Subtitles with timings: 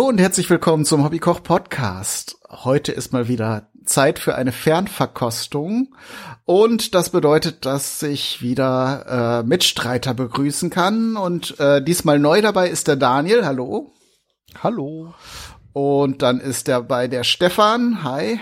[0.00, 2.38] Hallo und herzlich willkommen zum Hobbykoch Podcast.
[2.48, 5.94] Heute ist mal wieder Zeit für eine Fernverkostung
[6.46, 12.70] und das bedeutet, dass ich wieder äh, Mitstreiter begrüßen kann und äh, diesmal neu dabei
[12.70, 13.44] ist der Daniel.
[13.44, 13.92] Hallo.
[14.62, 15.12] Hallo.
[15.74, 18.02] Und dann ist dabei der Stefan.
[18.02, 18.40] Hi.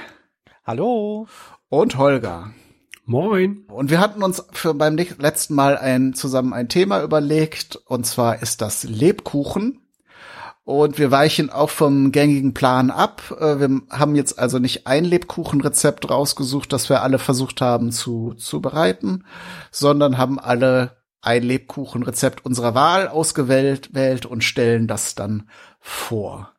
[0.65, 1.27] Hallo.
[1.69, 2.53] Und Holger.
[3.05, 3.65] Moin.
[3.67, 8.43] Und wir hatten uns für beim letzten Mal ein, zusammen ein Thema überlegt, und zwar
[8.43, 9.88] ist das Lebkuchen.
[10.69, 13.35] Und wir weichen auch vom gängigen Plan ab.
[13.41, 18.35] Äh, wir haben jetzt also nicht ein Lebkuchenrezept rausgesucht, das wir alle versucht haben zu,
[18.35, 19.25] zu bereiten,
[19.71, 25.49] sondern haben alle ein Lebkuchenrezept unserer Wahl ausgewählt wählt und stellen das dann
[25.81, 26.53] vor.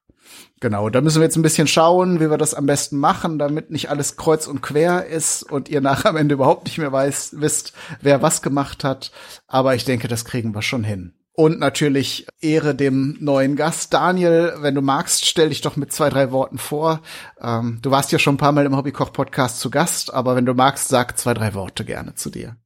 [0.60, 3.70] Genau, da müssen wir jetzt ein bisschen schauen, wie wir das am besten machen, damit
[3.70, 7.36] nicht alles kreuz und quer ist und ihr nachher am Ende überhaupt nicht mehr weiß,
[7.38, 9.12] wisst, wer was gemacht hat.
[9.46, 11.14] Aber ich denke, das kriegen wir schon hin.
[11.34, 13.94] Und natürlich Ehre dem neuen Gast.
[13.94, 17.02] Daniel, wenn du magst, stell dich doch mit zwei, drei Worten vor.
[17.40, 20.54] Ähm, du warst ja schon ein paar Mal im Hobbykoch-Podcast zu Gast, aber wenn du
[20.54, 22.58] magst, sag zwei, drei Worte gerne zu dir.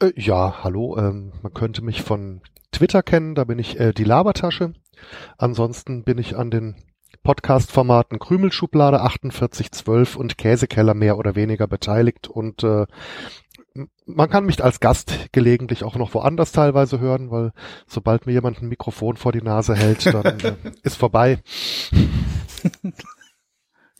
[0.00, 0.96] Äh, ja, hallo.
[0.96, 4.74] Ähm, man könnte mich von Twitter kennen, da bin ich äh, die Labertasche.
[5.36, 6.76] Ansonsten bin ich an den
[7.22, 12.86] Podcast-Formaten Krümelschublade 4812 und Käsekeller mehr oder weniger beteiligt und äh,
[14.06, 17.52] man kann mich als Gast gelegentlich auch noch woanders teilweise hören, weil
[17.86, 21.40] sobald mir jemand ein Mikrofon vor die Nase hält, dann äh, ist vorbei.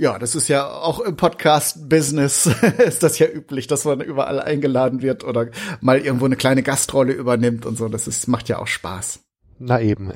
[0.00, 2.46] Ja, das ist ja auch im Podcast-Business
[2.78, 5.48] ist das ja üblich, dass man überall eingeladen wird oder
[5.80, 7.88] mal irgendwo eine kleine Gastrolle übernimmt und so.
[7.88, 9.24] Das ist, macht ja auch Spaß.
[9.58, 10.12] Na eben.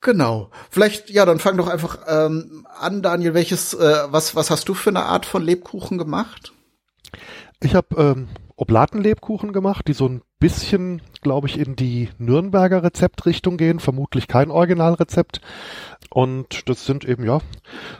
[0.00, 0.52] Genau.
[0.70, 3.34] Vielleicht, ja, dann fang doch einfach ähm, an, Daniel.
[3.34, 6.52] Welches, äh, was, was hast du für eine Art von Lebkuchen gemacht?
[7.60, 13.56] Ich habe ähm, Oblatenlebkuchen gemacht, die so ein bisschen, glaube ich, in die Nürnberger Rezeptrichtung
[13.56, 13.80] gehen.
[13.80, 15.40] Vermutlich kein Originalrezept.
[16.10, 17.40] Und das sind eben, ja,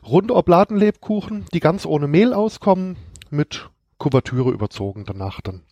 [0.06, 2.97] runde Oblatenlebkuchen, die ganz ohne Mehl auskommen,
[3.31, 5.62] mit Kuvertüre überzogen danach dann.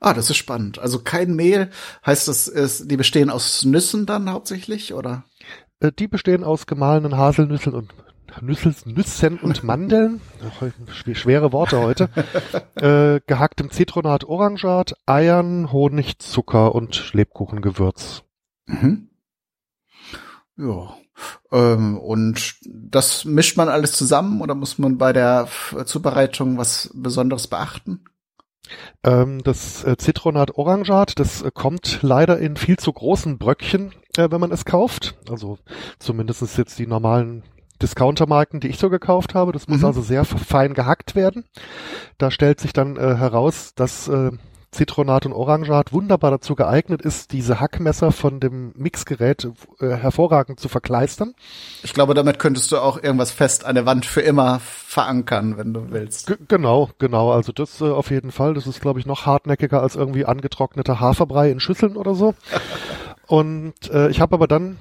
[0.00, 0.78] Ah, das ist spannend.
[0.78, 1.70] Also kein Mehl,
[2.04, 5.24] heißt das, ist, die bestehen aus Nüssen dann hauptsächlich, oder?
[5.80, 7.92] Äh, die bestehen aus gemahlenen Haselnüssen und
[8.40, 10.20] Nüssel, Nüssen und Mandeln,
[11.12, 12.08] schwere Worte heute,
[12.76, 18.22] äh, gehacktem Zitronat Orangat, Eiern, Honig, Zucker und Lebkuchengewürz.
[18.66, 19.10] Mhm.
[20.56, 20.96] Ja.
[21.50, 25.48] Ähm, und das mischt man alles zusammen oder muss man bei der
[25.86, 28.04] Zubereitung was Besonderes beachten?
[29.04, 34.30] Ähm, das äh, Zitronat Orangat, das äh, kommt leider in viel zu großen Bröckchen, äh,
[34.30, 35.16] wenn man es kauft.
[35.30, 35.58] Also
[35.98, 37.44] zumindest jetzt die normalen
[37.82, 39.52] Discountermarken, die ich so gekauft habe.
[39.52, 39.86] Das muss mhm.
[39.86, 41.44] also sehr fein gehackt werden.
[42.18, 44.32] Da stellt sich dann äh, heraus, dass äh,
[44.76, 49.48] Zitronat und Orangat wunderbar dazu geeignet ist, diese Hackmesser von dem Mixgerät
[49.80, 51.34] äh, hervorragend zu verkleistern.
[51.82, 55.72] Ich glaube, damit könntest du auch irgendwas fest an der Wand für immer verankern, wenn
[55.72, 56.26] du willst.
[56.26, 57.32] G genau, genau.
[57.32, 58.54] Also das äh, auf jeden Fall.
[58.54, 62.34] Das ist, glaube ich, noch hartnäckiger als irgendwie angetrockneter Haferbrei in Schüsseln oder so.
[63.26, 64.78] Und äh, ich habe aber dann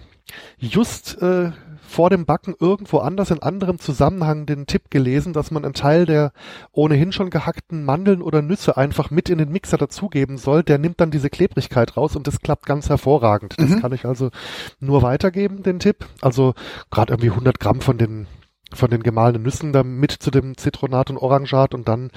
[0.60, 1.52] just äh,
[1.88, 6.06] vor dem Backen irgendwo anders in anderem Zusammenhang den Tipp gelesen, dass man einen Teil
[6.06, 6.32] der
[6.72, 10.64] ohnehin schon gehackten Mandeln oder Nüsse einfach mit in den Mixer dazugeben soll.
[10.64, 13.56] Der nimmt dann diese Klebrigkeit raus und das klappt ganz hervorragend.
[13.58, 13.82] Das mhm.
[13.82, 14.32] kann ich also
[14.80, 16.06] nur weitergeben, den Tipp.
[16.22, 16.54] Also
[16.92, 18.28] gerade irgendwie 100 Gramm von den
[18.74, 22.12] von den gemahlenen Nüssen da mit zu dem Zitronat und Orangat und dann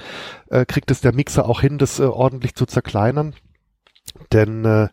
[0.49, 3.33] äh, kriegt es der Mixer auch hin, das äh, ordentlich zu zerkleinern.
[4.33, 4.87] Denn äh,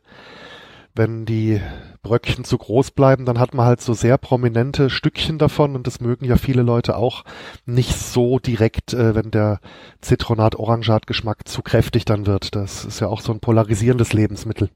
[0.96, 1.60] wenn die
[2.02, 6.00] Bröckchen zu groß bleiben, dann hat man halt so sehr prominente Stückchen davon und das
[6.00, 7.25] mögen ja viele Leute auch
[7.64, 9.60] nicht so direkt, äh, wenn der
[10.00, 12.54] Zitronat-Orangat-Geschmack zu kräftig dann wird.
[12.54, 14.70] Das ist ja auch so ein polarisierendes Lebensmittel.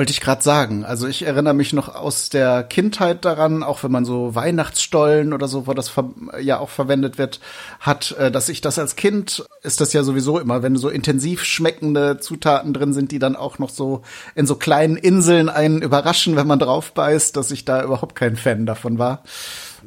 [0.00, 0.82] Wollte ich gerade sagen.
[0.86, 5.46] Also ich erinnere mich noch aus der Kindheit daran, auch wenn man so Weihnachtsstollen oder
[5.46, 5.92] so, wo das
[6.40, 7.38] ja auch verwendet wird,
[7.80, 11.44] hat, äh, dass ich das als Kind, ist das ja sowieso immer, wenn so intensiv
[11.44, 14.00] schmeckende Zutaten drin sind, die dann auch noch so
[14.34, 18.36] in so kleinen Inseln einen überraschen, wenn man drauf beißt, dass ich da überhaupt kein
[18.36, 19.22] Fan davon war.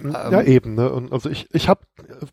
[0.02, 0.76] Ja, ähm, eben.
[0.76, 0.92] Ne?
[0.92, 1.82] Und also ich, ich habe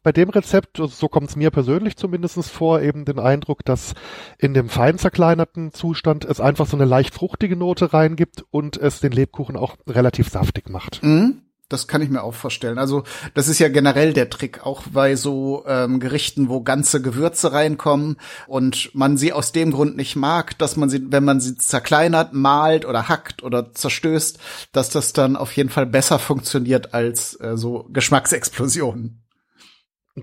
[0.02, 3.94] bei dem Rezept, so kommt es mir persönlich zumindest vor, eben den Eindruck, dass
[4.38, 9.00] in dem fein zerkleinerten Zustand es einfach so eine leicht fruchtige Note reingibt und es
[9.00, 11.02] den Lebkuchen auch relativ saftig macht.
[11.02, 11.42] Mhm.
[11.70, 12.78] Das kann ich mir auch vorstellen.
[12.78, 17.52] Also das ist ja generell der Trick, auch bei so ähm, Gerichten, wo ganze Gewürze
[17.52, 18.16] reinkommen
[18.48, 22.32] und man sie aus dem Grund nicht mag, dass man sie, wenn man sie zerkleinert,
[22.32, 24.40] malt oder hackt oder zerstößt,
[24.72, 29.22] dass das dann auf jeden Fall besser funktioniert als äh, so Geschmacksexplosionen.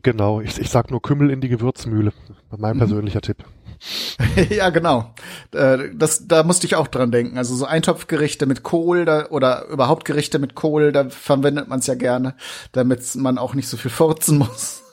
[0.03, 2.11] Genau, ich, ich sag nur Kümmel in die Gewürzmühle.
[2.55, 2.79] Mein mhm.
[2.79, 3.45] persönlicher Tipp.
[4.49, 5.13] ja, genau.
[5.53, 7.37] Äh, das, da musste ich auch dran denken.
[7.37, 11.87] Also so Eintopfgerichte mit Kohl da, oder überhaupt Gerichte mit Kohl, da verwendet man es
[11.87, 12.35] ja gerne,
[12.71, 14.83] damit man auch nicht so viel furzen muss.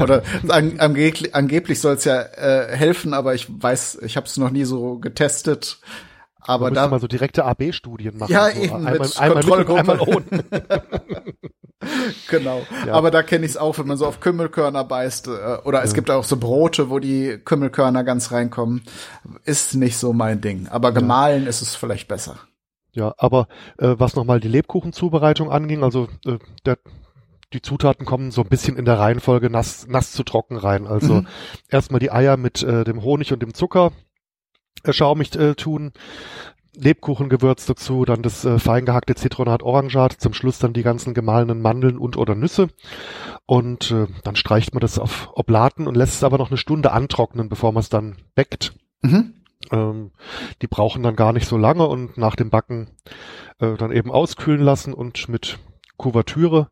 [0.00, 4.36] oder an, angeblich, angeblich soll es ja äh, helfen, aber ich weiß, ich habe es
[4.38, 5.78] noch nie so getestet.
[6.48, 8.32] Aber da mal so direkte AB-Studien machen.
[8.32, 8.62] Ja, so.
[8.62, 10.24] eben einmal, mit einmal mit einmal ohne.
[12.30, 12.62] genau.
[12.86, 12.94] Ja.
[12.94, 15.28] Aber da kenne ich es auch, wenn man so auf Kümmelkörner beißt.
[15.28, 15.96] Äh, oder es ja.
[15.96, 18.80] gibt auch so Brote, wo die Kümmelkörner ganz reinkommen.
[19.44, 20.68] Ist nicht so mein Ding.
[20.68, 21.50] Aber gemahlen ja.
[21.50, 22.36] ist es vielleicht besser.
[22.92, 26.78] Ja, aber äh, was nochmal die Lebkuchenzubereitung anging, also äh, der,
[27.52, 30.86] die Zutaten kommen so ein bisschen in der Reihenfolge nass, nass zu trocken rein.
[30.86, 31.26] Also mhm.
[31.68, 33.92] erstmal die Eier mit äh, dem Honig und dem Zucker
[34.90, 35.92] schaumig äh, tun,
[36.76, 41.60] Lebkuchengewürz dazu, dann das äh, fein gehackte Zitronat Orangat, zum Schluss dann die ganzen gemahlenen
[41.60, 42.68] Mandeln und oder Nüsse
[43.46, 46.92] und äh, dann streicht man das auf Oblaten und lässt es aber noch eine Stunde
[46.92, 48.74] antrocknen, bevor man es dann backt.
[49.02, 49.34] Mhm.
[49.72, 50.12] Ähm,
[50.62, 52.90] die brauchen dann gar nicht so lange und nach dem Backen
[53.58, 55.58] äh, dann eben auskühlen lassen und mit
[55.96, 56.68] Kuvertüre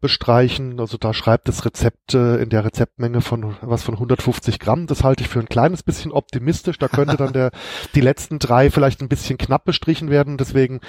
[0.00, 0.80] bestreichen.
[0.80, 4.86] Also da schreibt das Rezept äh, in der Rezeptmenge von was von 150 Gramm.
[4.86, 6.78] Das halte ich für ein kleines bisschen optimistisch.
[6.78, 7.50] Da könnte dann der
[7.94, 10.36] die letzten drei vielleicht ein bisschen knapp bestrichen werden.
[10.36, 10.80] Deswegen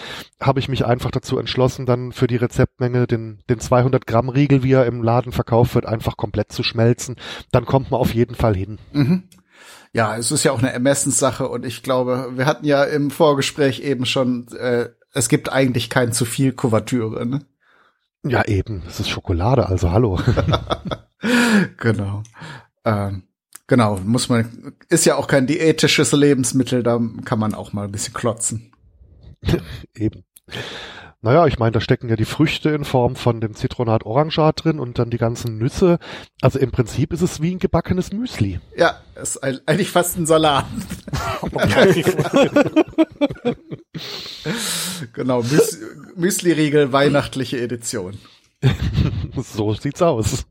[0.41, 4.63] habe ich mich einfach dazu entschlossen, dann für die Rezeptmenge den den 200 Gramm Riegel,
[4.63, 7.15] wie er im Laden verkauft wird, einfach komplett zu schmelzen.
[7.51, 8.79] Dann kommt man auf jeden Fall hin.
[8.91, 9.23] Mhm.
[9.93, 13.79] Ja, es ist ja auch eine Ermessenssache und ich glaube, wir hatten ja im Vorgespräch
[13.79, 17.25] eben schon, äh, es gibt eigentlich kein zu viel Kuvertüre.
[17.25, 17.45] Ne?
[18.27, 18.81] Ja, eben.
[18.87, 20.19] Es ist Schokolade, also hallo.
[21.77, 22.23] genau.
[22.83, 23.23] Ähm,
[23.67, 27.91] genau, muss man, ist ja auch kein diätisches Lebensmittel, da kann man auch mal ein
[27.91, 28.71] bisschen klotzen.
[29.95, 30.23] eben.
[31.25, 34.79] Naja, ich meine, da stecken ja die Früchte in Form von dem Zitronat Orangat drin
[34.79, 35.97] und dann die ganzen Nüsse.
[36.39, 38.59] Also im Prinzip ist es wie ein gebackenes Müsli.
[38.77, 40.67] Ja, ist eigentlich fast ein Salat.
[45.13, 45.79] genau, Müs
[46.15, 48.19] Müsli-Riegel, weihnachtliche Edition.
[49.35, 50.45] so sieht's aus.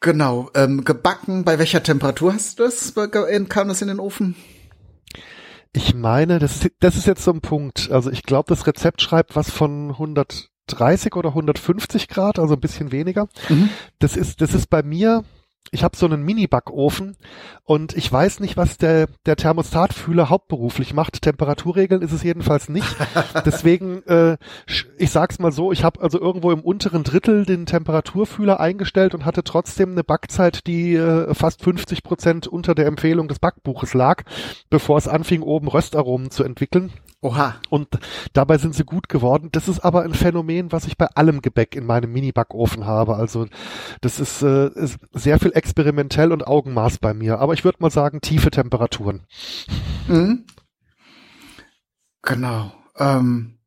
[0.00, 2.94] Genau, ähm, gebacken, bei welcher Temperatur hast du das?
[3.50, 4.36] Kam das in den Ofen?
[5.76, 7.90] Ich meine, das, das ist jetzt so ein Punkt.
[7.90, 12.92] Also ich glaube, das Rezept schreibt was von 130 oder 150 Grad, also ein bisschen
[12.92, 13.28] weniger.
[13.48, 13.68] Mhm.
[13.98, 15.24] Das ist, das ist bei mir
[15.70, 17.16] ich habe so einen Mini-Backofen
[17.64, 21.22] und ich weiß nicht, was der, der Thermostatfühler hauptberuflich macht.
[21.22, 22.86] Temperaturregeln ist es jedenfalls nicht.
[23.44, 24.36] Deswegen, äh,
[24.98, 29.24] ich sag's mal so, ich habe also irgendwo im unteren Drittel den Temperaturfühler eingestellt und
[29.24, 34.22] hatte trotzdem eine Backzeit, die äh, fast 50 Prozent unter der Empfehlung des Backbuches lag,
[34.70, 36.92] bevor es anfing, oben Röstaromen zu entwickeln.
[37.24, 37.54] Oha.
[37.70, 37.88] Und
[38.34, 39.48] dabei sind sie gut geworden.
[39.50, 43.16] Das ist aber ein Phänomen, was ich bei allem Gebäck in meinem Mini-Backofen habe.
[43.16, 43.46] Also
[44.02, 47.38] das ist, äh, ist sehr viel experimentell und Augenmaß bei mir.
[47.38, 49.26] Aber ich würde mal sagen, tiefe Temperaturen.
[50.08, 50.44] Mhm.
[52.22, 52.72] Genau.
[52.98, 53.58] Ähm,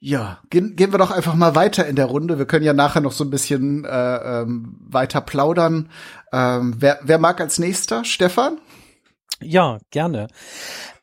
[0.00, 2.38] ja, gehen, gehen wir doch einfach mal weiter in der Runde.
[2.38, 5.90] Wir können ja nachher noch so ein bisschen äh, ähm, weiter plaudern.
[6.32, 8.04] Ähm, wer, wer mag als nächster?
[8.04, 8.58] Stefan?
[9.40, 10.28] Ja, gerne.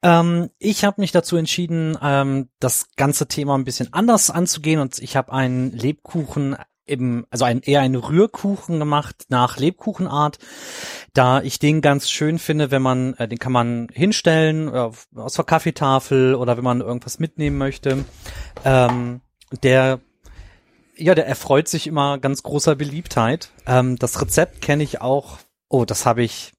[0.02, 5.00] Ähm, ich habe mich dazu entschieden, ähm, das ganze Thema ein bisschen anders anzugehen und
[5.00, 6.58] ich habe einen Lebkuchen
[6.90, 10.40] eben, also ein, eher einen Rührkuchen gemacht nach Lebkuchenart,
[11.14, 15.34] da ich den ganz schön finde, wenn man, äh, den kann man hinstellen äh, aus
[15.34, 18.06] der Kaffeetafel oder wenn man irgendwas mitnehmen möchte.
[18.66, 19.22] Ähm,
[19.64, 20.00] der
[20.96, 23.52] ja, der erfreut sich immer ganz großer Beliebtheit.
[23.66, 25.38] Ähm, das Rezept kenne ich auch.
[25.70, 26.52] Oh, das habe ich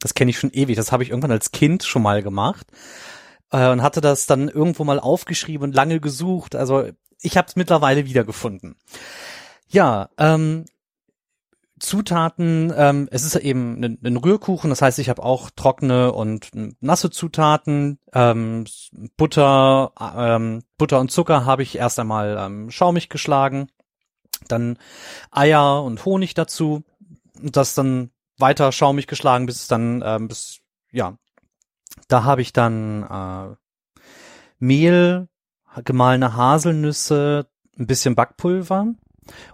[0.00, 0.76] das kenne ich schon ewig.
[0.76, 2.66] Das habe ich irgendwann als Kind schon mal gemacht
[3.50, 6.54] äh, und hatte das dann irgendwo mal aufgeschrieben und lange gesucht.
[6.54, 6.88] Also
[7.20, 8.76] ich habe es mittlerweile wiedergefunden.
[9.68, 10.64] Ja, ähm,
[11.78, 16.50] Zutaten, ähm, es ist eben ein, ein Rührkuchen, das heißt, ich habe auch trockene und
[16.80, 18.64] nasse Zutaten, ähm,
[19.16, 23.68] Butter, ähm, Butter und Zucker habe ich erst einmal ähm, schaumig geschlagen,
[24.48, 24.78] dann
[25.30, 26.82] Eier und Honig dazu,
[27.40, 30.60] das dann weiter schaumig geschlagen, bis es dann, ähm, bis,
[30.90, 31.18] ja,
[32.08, 33.54] da habe ich dann äh,
[34.58, 35.28] Mehl,
[35.84, 37.46] gemahlene Haselnüsse,
[37.78, 38.94] ein bisschen Backpulver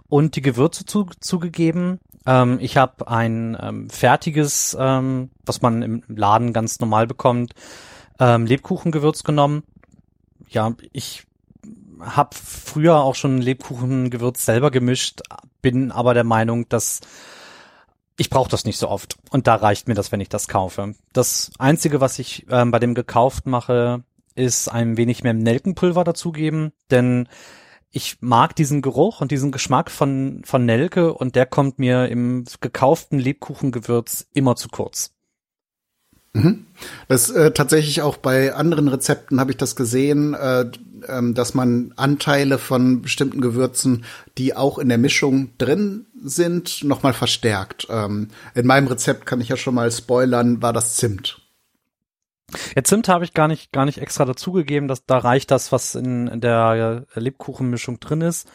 [0.07, 1.99] und die Gewürze zu, zugegeben.
[2.25, 7.53] Ähm, ich habe ein ähm, fertiges, ähm, was man im Laden ganz normal bekommt,
[8.19, 9.63] ähm, Lebkuchengewürz genommen.
[10.49, 11.23] Ja, ich
[11.99, 15.21] habe früher auch schon Lebkuchengewürz selber gemischt,
[15.61, 17.01] bin aber der Meinung, dass
[18.17, 19.17] ich brauche das nicht so oft.
[19.29, 20.95] Und da reicht mir das, wenn ich das kaufe.
[21.13, 24.03] Das Einzige, was ich ähm, bei dem gekauft mache,
[24.35, 27.27] ist ein wenig mehr Nelkenpulver dazugeben, denn
[27.95, 32.43] ich mag diesen Geruch und diesen Geschmack von, von Nelke und der kommt mir im
[32.59, 35.11] gekauften Lebkuchengewürz immer zu kurz.
[36.33, 36.65] Mhm.
[37.07, 40.69] Das äh, tatsächlich auch bei anderen Rezepten habe ich das gesehen, äh,
[41.07, 44.03] ähm, dass man Anteile von bestimmten Gewürzen,
[44.37, 47.87] die auch in der Mischung drin sind, nochmal verstärkt.
[47.89, 51.44] Ähm, in meinem Rezept kann ich ja schon mal spoilern, war das Zimt.
[52.75, 55.95] Ja, Zimt habe ich gar nicht, gar nicht extra dazugegeben, dass da reicht das, was
[55.95, 58.49] in, der Lebkuchenmischung drin ist.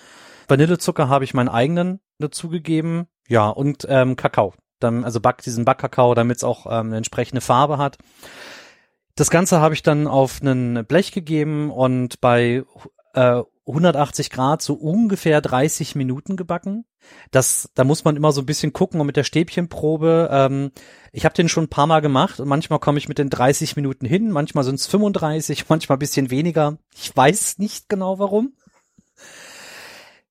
[0.48, 3.06] Vanillezucker habe ich meinen eigenen dazugegeben.
[3.28, 4.54] Ja, und ähm, Kakao.
[4.80, 7.98] Dann, also Back, diesen Backkakao, damit es auch ähm, eine entsprechende Farbe hat.
[9.14, 12.64] Das Ganze habe ich dann auf einen Blech gegeben und bei
[13.14, 16.84] äh, 180 Grad so ungefähr 30 Minuten gebacken.
[17.30, 20.28] Das, da muss man immer so ein bisschen gucken und mit der Stäbchenprobe.
[20.30, 20.70] Ähm,
[21.12, 23.76] ich habe den schon ein paar Mal gemacht und manchmal komme ich mit den 30
[23.76, 26.78] Minuten hin, manchmal sind es 35, manchmal bisschen weniger.
[26.94, 28.54] Ich weiß nicht genau warum.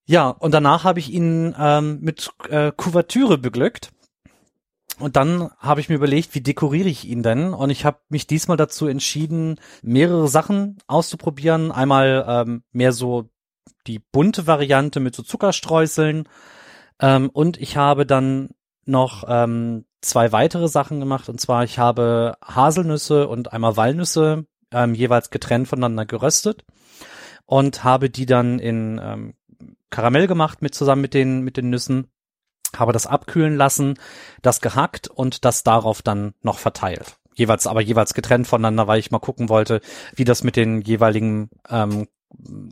[0.06, 3.92] Ja, und danach habe ich ihn ähm, mit äh, Kuvertüre beglückt.
[5.00, 7.54] Und dann habe ich mir überlegt, wie dekoriere ich ihn denn?
[7.54, 11.72] Und ich habe mich diesmal dazu entschieden, mehrere Sachen auszuprobieren.
[11.72, 13.30] Einmal ähm, mehr so
[13.88, 16.28] die bunte Variante mit so Zuckerstreuseln.
[17.02, 18.50] Ähm, und ich habe dann
[18.86, 21.30] noch ähm, zwei weitere Sachen gemacht.
[21.30, 26.66] Und zwar, ich habe Haselnüsse und einmal Walnüsse ähm, jeweils getrennt voneinander geröstet
[27.46, 29.34] und habe die dann in ähm,
[29.90, 32.12] Karamell gemacht mit zusammen mit den mit den Nüssen
[32.76, 33.96] habe das abkühlen lassen,
[34.42, 37.18] das gehackt und das darauf dann noch verteilt.
[37.34, 39.82] Jeweils, aber jeweils getrennt voneinander, weil ich mal gucken wollte,
[40.16, 42.08] wie das mit den jeweiligen ähm,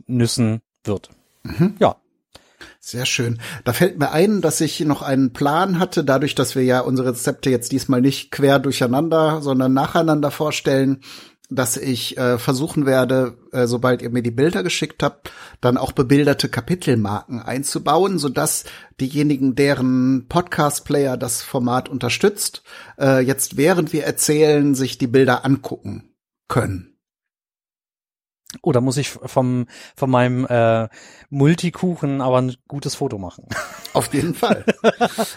[0.06, 1.10] Nüssen wird.
[1.42, 1.76] Mhm.
[1.78, 1.96] Ja.
[2.80, 3.40] Sehr schön.
[3.64, 7.10] Da fällt mir ein, dass ich noch einen Plan hatte, dadurch, dass wir ja unsere
[7.10, 11.02] Rezepte jetzt diesmal nicht quer durcheinander, sondern nacheinander vorstellen,
[11.50, 15.92] dass ich äh, versuchen werde, äh, sobald ihr mir die Bilder geschickt habt, dann auch
[15.92, 18.64] bebilderte Kapitelmarken einzubauen, so dass
[19.00, 22.62] diejenigen, deren Podcast-Player das Format unterstützt,
[22.98, 26.14] äh, jetzt während wir erzählen, sich die Bilder angucken
[26.48, 26.97] können.
[28.62, 30.88] Oh, da muss ich vom, von meinem äh,
[31.30, 33.44] Multikuchen aber ein gutes Foto machen.
[33.92, 34.64] Auf jeden Fall.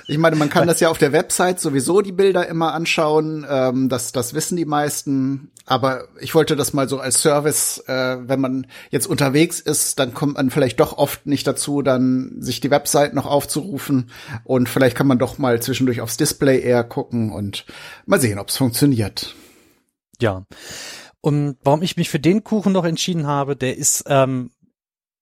[0.07, 3.45] Ich meine, man kann das ja auf der Website sowieso die Bilder immer anschauen.
[3.49, 5.51] Ähm, das, das wissen die meisten.
[5.65, 10.13] Aber ich wollte das mal so als Service, äh, wenn man jetzt unterwegs ist, dann
[10.13, 14.11] kommt man vielleicht doch oft nicht dazu, dann sich die Website noch aufzurufen.
[14.43, 17.65] Und vielleicht kann man doch mal zwischendurch aufs Display eher gucken und
[18.05, 19.33] mal sehen, ob es funktioniert.
[20.19, 20.45] Ja.
[21.21, 24.51] Und warum ich mich für den Kuchen noch entschieden habe, der ist, ähm,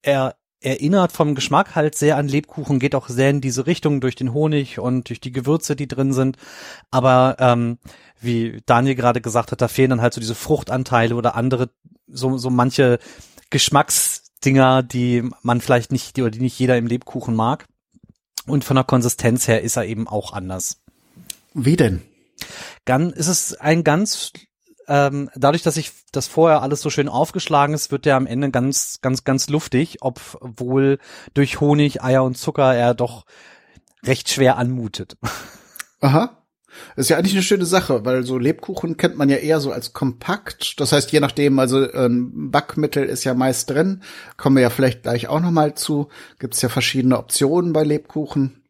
[0.01, 4.15] er erinnert vom Geschmack halt sehr an Lebkuchen, geht auch sehr in diese Richtung durch
[4.15, 6.38] den Honig und durch die Gewürze, die drin sind.
[6.91, 7.77] Aber ähm,
[8.20, 11.70] wie Daniel gerade gesagt hat, da fehlen dann halt so diese Fruchtanteile oder andere,
[12.08, 13.00] so, so manche
[13.50, 17.65] Geschmacksdinger, die man vielleicht nicht, die, oder die nicht jeder im Lebkuchen mag.
[18.46, 20.82] Und von der Konsistenz her ist er eben auch anders.
[21.53, 22.01] Wie denn?
[22.86, 24.32] Dann ist es ein ganz
[24.89, 28.50] ähm, dadurch, dass ich das vorher alles so schön aufgeschlagen ist, wird der am Ende
[28.50, 30.98] ganz, ganz, ganz luftig, obwohl
[31.36, 33.25] durch Honig, Eier und Zucker er doch
[34.03, 35.15] recht schwer anmutet.
[36.01, 36.36] Aha.
[36.96, 39.93] Ist ja eigentlich eine schöne Sache, weil so Lebkuchen kennt man ja eher so als
[39.93, 40.79] kompakt.
[40.79, 44.03] Das heißt, je nachdem, also ähm, Backmittel ist ja meist drin,
[44.38, 46.10] kommen wir ja vielleicht gleich auch noch mal zu.
[46.39, 48.63] Gibt es ja verschiedene Optionen bei Lebkuchen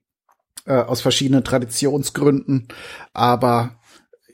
[0.66, 2.68] äh, aus verschiedenen Traditionsgründen.
[3.14, 3.79] Aber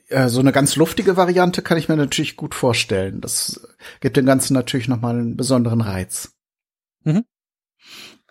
[0.08, 3.20] äh, so eine ganz luftige Variante kann ich mir natürlich gut vorstellen.
[3.20, 3.68] Das
[4.00, 6.32] gibt dem Ganzen natürlich noch mal einen besonderen Reiz.
[7.04, 7.24] Mhm.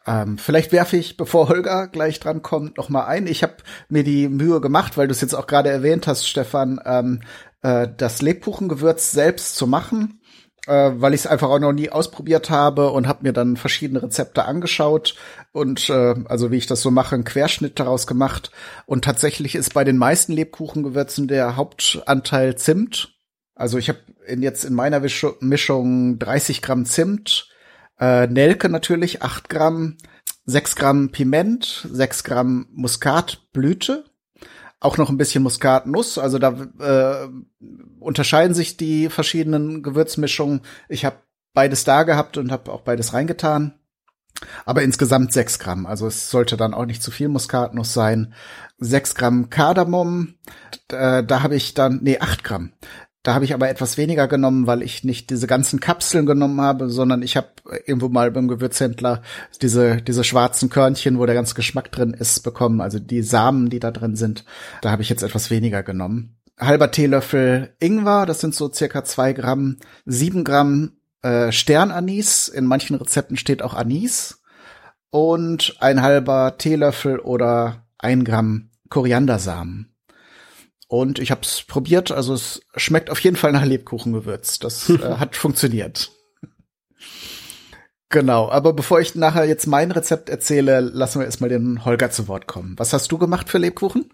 [0.08, 3.26] Ähm, vielleicht werfe ich, bevor Holger gleich dran kommt, noch mal ein.
[3.26, 3.58] Ich habe
[3.90, 7.22] mir die Mühe gemacht, weil du es jetzt auch gerade erwähnt hast, Stefan, ähm,
[7.64, 10.22] äh, das Lebkuchengewürz selbst zu machen
[10.68, 14.02] äh, weil ich es einfach auch noch nie ausprobiert habe und habe mir dann verschiedene
[14.02, 15.16] Rezepte angeschaut
[15.52, 18.52] und äh, also wie ich das so mache, einen Querschnitt daraus gemacht.
[18.86, 23.16] Und tatsächlich ist bei den meisten Lebkuchengewürzen der Hauptanteil Zimt.
[23.56, 24.00] Also ich habe
[24.38, 25.02] jetzt in meiner
[25.40, 27.50] Mischung 30 Gramm Zimt,
[28.00, 29.98] äh, Nelke natürlich 8 Gramm,
[30.46, 34.06] 6 Gramm Piment, 6 Gramm Muskatblüte
[34.86, 36.18] auch noch ein bisschen Muskatnuss.
[36.18, 37.28] Also da äh,
[38.00, 40.62] unterscheiden sich die verschiedenen Gewürzmischungen.
[40.88, 41.18] Ich habe
[41.54, 43.74] beides da gehabt und habe auch beides reingetan.
[44.66, 45.86] Aber insgesamt sechs Gramm.
[45.86, 48.34] Also es sollte dann auch nicht zu viel Muskatnuss sein.
[48.78, 50.36] Sechs Gramm Kardamom.
[50.88, 52.74] Da, da habe ich dann, nee, acht Gramm.
[53.26, 56.92] Da habe ich aber etwas weniger genommen, weil ich nicht diese ganzen Kapseln genommen habe,
[56.92, 57.48] sondern ich habe
[57.88, 59.24] irgendwo mal beim Gewürzhändler
[59.64, 62.82] diese, diese schwarzen Körnchen, wo der ganze Geschmack drin ist, bekommen.
[62.82, 64.46] Also die Samen, die da drin sind.
[64.84, 66.38] Da habe ich jetzt etwas weniger genommen.
[66.60, 69.78] Halber Teelöffel Ingwer, das sind so circa zwei Gramm.
[70.06, 70.92] Sieben Gramm
[71.24, 72.48] äh, Sternanis.
[72.48, 74.44] In manchen Rezepten steht auch Anis.
[75.10, 79.95] Und ein halber Teelöffel oder ein Gramm Koriandersamen.
[80.88, 84.60] Und ich habe es probiert, also es schmeckt auf jeden Fall nach Lebkuchengewürz.
[84.60, 86.12] Das äh, hat funktioniert.
[88.10, 92.28] Genau, aber bevor ich nachher jetzt mein Rezept erzähle, lassen wir erstmal den Holger zu
[92.28, 92.76] Wort kommen.
[92.78, 94.10] Was hast du gemacht für Lebkuchen?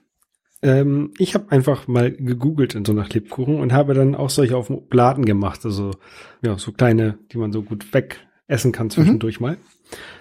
[0.63, 4.55] Ähm, ich habe einfach mal gegoogelt in so nach Lebkuchen und habe dann auch solche
[4.55, 5.91] auf dem Bladen gemacht, also
[6.41, 7.93] ja, so kleine, die man so gut
[8.51, 9.47] wegessen kann zwischendurch mhm.
[9.47, 9.57] mal.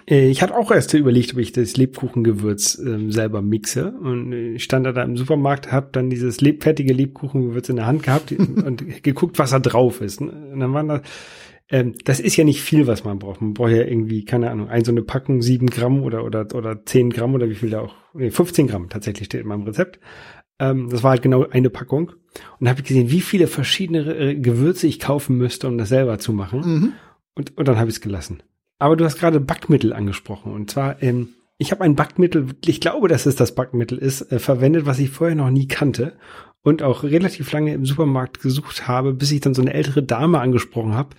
[0.09, 3.91] Äh, ich hatte auch erst überlegt, ob ich das Lebkuchengewürz ähm, selber mixe.
[3.91, 8.31] Und ich stand da im Supermarkt, habe dann dieses lebfertige Lebkuchengewürz in der Hand gehabt
[8.39, 10.21] und geguckt, was da drauf ist.
[10.21, 11.01] Und dann waren da,
[11.69, 13.41] ähm, das ist ja nicht viel, was man braucht.
[13.41, 16.85] Man braucht ja irgendwie, keine Ahnung, ein so eine Packung, sieben Gramm oder, oder, oder
[16.85, 19.99] zehn Gramm oder wie viel da auch, nee, 15 Gramm tatsächlich steht in meinem Rezept.
[20.59, 22.13] Ähm, das war halt genau eine Packung.
[22.59, 26.17] Und habe ich gesehen, wie viele verschiedene äh, Gewürze ich kaufen müsste, um das selber
[26.17, 26.59] zu machen.
[26.61, 26.93] Mhm.
[27.35, 28.43] Und, und dann habe ich es gelassen.
[28.79, 30.53] Aber du hast gerade Backmittel angesprochen.
[30.53, 34.39] Und zwar, ähm, ich habe ein Backmittel, ich glaube, dass es das Backmittel ist, äh,
[34.39, 36.13] verwendet, was ich vorher noch nie kannte
[36.63, 40.39] und auch relativ lange im Supermarkt gesucht habe, bis ich dann so eine ältere Dame
[40.39, 41.15] angesprochen habe,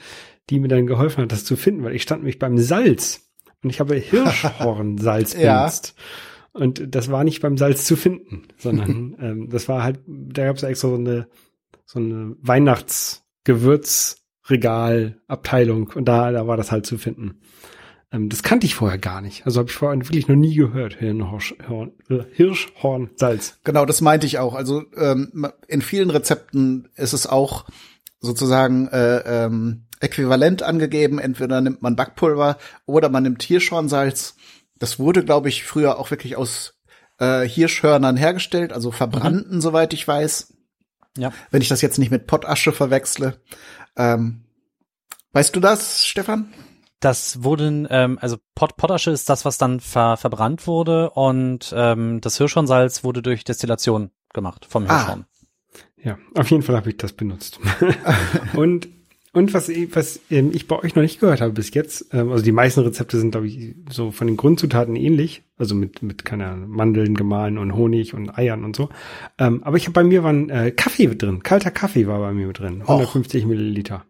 [0.50, 3.30] die mir dann geholfen hat, das zu finden, weil ich stand nämlich beim Salz
[3.62, 5.94] und ich habe Hirschhornsalz benutzt.
[5.96, 6.02] ja.
[6.60, 10.56] Und das war nicht beim Salz zu finden, sondern ähm, das war halt, da gab
[10.56, 11.28] es extra so eine,
[11.86, 17.40] so eine Weihnachtsgewürz- Regalabteilung und da, da war das halt zu finden.
[18.12, 19.46] Ähm, das kannte ich vorher gar nicht.
[19.46, 20.94] Also habe ich vorher wirklich noch nie gehört.
[20.94, 23.58] Hirschhorn, äh, Hirschhornsalz.
[23.64, 24.54] Genau, das meinte ich auch.
[24.54, 27.66] Also ähm, in vielen Rezepten ist es auch
[28.20, 31.18] sozusagen äh, ähm, äquivalent angegeben.
[31.18, 34.36] Entweder nimmt man Backpulver oder man nimmt Hirschhornsalz.
[34.78, 36.74] Das wurde, glaube ich, früher auch wirklich aus
[37.18, 39.60] äh, Hirschhörnern hergestellt, also verbrannten, mhm.
[39.60, 40.54] soweit ich weiß.
[41.16, 41.32] Ja.
[41.50, 43.40] Wenn ich das jetzt nicht mit Pottasche verwechsle.
[43.96, 44.42] Ähm,
[45.32, 46.52] weißt du das, Stefan?
[47.00, 52.20] Das wurde, ähm, also Pot Potasche ist das, was dann ver verbrannt wurde und ähm,
[52.20, 54.98] das Hirschhornsalz wurde durch Destillation gemacht vom ah.
[54.98, 55.26] Hirschhorn.
[55.26, 55.32] Ah.
[56.04, 57.58] Ja, auf jeden Fall habe ich das benutzt.
[58.54, 58.88] und
[59.34, 62.44] und was, was ähm, ich bei euch noch nicht gehört habe bis jetzt, ähm, also
[62.44, 66.46] die meisten Rezepte sind, glaube ich, so von den Grundzutaten ähnlich, also mit, mit keine
[66.46, 68.90] Ahnung, Mandeln gemahlen und Honig und Eiern und so.
[69.38, 72.32] Ähm, aber ich habe bei mir war ein äh, Kaffee drin, kalter Kaffee war bei
[72.32, 73.48] mir drin, 150 Och.
[73.48, 74.04] Milliliter.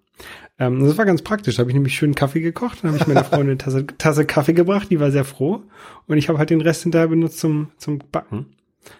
[0.58, 3.06] Ähm, das war ganz praktisch, da habe ich nämlich schön Kaffee gekocht, dann habe ich
[3.06, 5.62] meiner Freundin eine Tasse, Tasse Kaffee gebracht, die war sehr froh
[6.08, 8.46] und ich habe halt den Rest hinterher benutzt zum, zum Backen.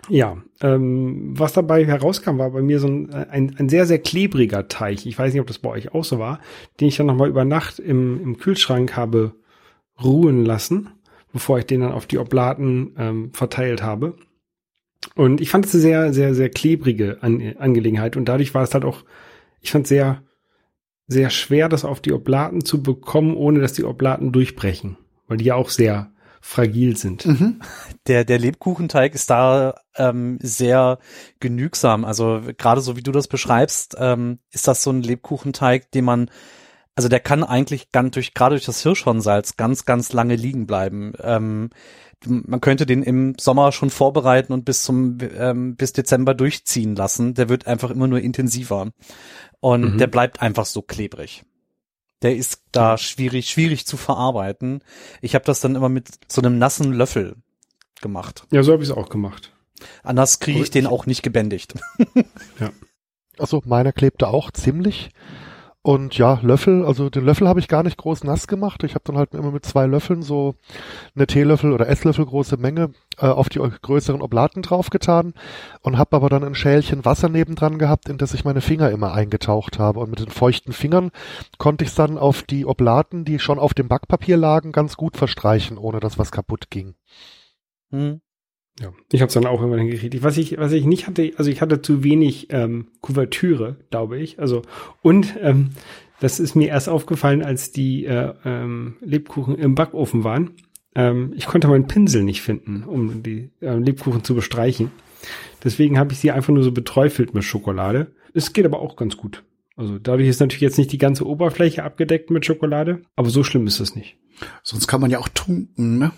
[0.09, 4.69] Ja, ähm, was dabei herauskam, war bei mir so ein, ein, ein, sehr, sehr klebriger
[4.69, 5.07] Teig.
[5.07, 6.41] Ich weiß nicht, ob das bei euch auch so war,
[6.81, 9.35] den ich dann nochmal über Nacht im, im Kühlschrank habe
[10.03, 10.91] ruhen lassen,
[11.33, 14.17] bevor ich den dann auf die Oblaten ähm, verteilt habe.
[15.15, 18.75] Und ich fand es eine sehr, sehr, sehr klebrige An Angelegenheit und dadurch war es
[18.75, 19.05] halt auch,
[19.61, 20.23] ich fand es sehr,
[21.07, 25.47] sehr schwer, das auf die Oblaten zu bekommen, ohne dass die Oblaten durchbrechen, weil die
[25.47, 27.25] ja auch sehr fragil sind.
[27.25, 27.61] Mhm.
[28.09, 30.99] Der, der Lebkuchenteig ist da ähm, sehr
[31.39, 32.05] genügsam.
[32.05, 36.31] Also gerade so wie du das beschreibst, ähm, ist das so ein Lebkuchenteig, den man
[36.95, 41.15] also der kann eigentlich ganz durch, gerade durch das Hirschhornsalz ganz, ganz lange liegen bleiben.
[41.23, 41.71] Ähm,
[42.27, 47.35] man könnte den im Sommer schon vorbereiten und bis zum ähm, bis Dezember durchziehen lassen.
[47.35, 48.91] Der wird einfach immer nur intensiver
[49.61, 49.99] und mhm.
[49.99, 51.45] der bleibt einfach so klebrig.
[52.23, 54.83] Der ist da schwierig, schwierig zu verarbeiten.
[55.21, 57.37] Ich habe das dann immer mit so einem nassen Löffel
[58.01, 58.47] gemacht.
[58.51, 59.53] Ja, so habe ich es auch gemacht.
[60.03, 61.75] Anders kriege ich den auch nicht gebändigt.
[62.61, 62.71] ja.
[63.39, 65.11] Also meiner klebte auch ziemlich.
[65.85, 68.85] Und ja, Löffel, also den Löffel habe ich gar nicht groß nass gemacht.
[68.85, 70.55] Ich habe dann halt immer mit zwei Löffeln so
[71.17, 75.35] eine Teelöffel oder Esslöffel große Menge äh, auf die größeren Oblaten draufgetan
[75.81, 79.13] und habe aber dann ein Schälchen Wasser nebendran gehabt, in das ich meine Finger immer
[79.13, 79.99] eingetaucht habe.
[79.99, 81.11] Und mit den feuchten Fingern
[81.59, 85.17] konnte ich es dann auf die Oblaten, die schon auf dem Backpapier lagen, ganz gut
[85.17, 86.95] verstreichen, ohne dass was kaputt ging.
[87.91, 88.21] Hm.
[88.81, 90.23] Ja, ich habe es dann auch irgendwann hingekriegt.
[90.23, 94.39] Was ich, was ich nicht hatte, also ich hatte zu wenig ähm, Kuvertüre, glaube ich.
[94.39, 94.63] Also
[95.03, 95.71] und ähm,
[96.21, 100.53] das ist mir erst aufgefallen, als die äh, ähm, Lebkuchen im Backofen waren.
[100.95, 104.91] Ähm, ich konnte meinen Pinsel nicht finden, um die äh, Lebkuchen zu bestreichen.
[105.65, 108.13] Deswegen habe ich sie einfach nur so beträufelt mit Schokolade.
[108.35, 109.45] Es geht aber auch ganz gut.
[109.77, 113.67] Also dadurch ist natürlich jetzt nicht die ganze Oberfläche abgedeckt mit Schokolade, aber so schlimm
[113.67, 114.17] ist das nicht.
[114.63, 116.13] Sonst kann man ja auch tunken, ne?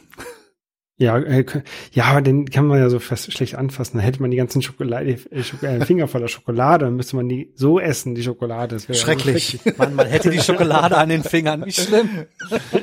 [0.96, 1.44] Ja, äh,
[1.92, 3.98] ja, aber den kann man ja so fest, schlecht anfassen.
[3.98, 7.52] Da hätte man die ganzen Schokolade, äh, äh, Finger voller Schokolade, dann müsste man die
[7.57, 8.76] so essen, die Schokolade.
[8.76, 9.59] Das Schrecklich.
[9.64, 11.66] Ja man, man hätte die Schokolade an den Fingern.
[11.66, 12.26] Wie schlimm.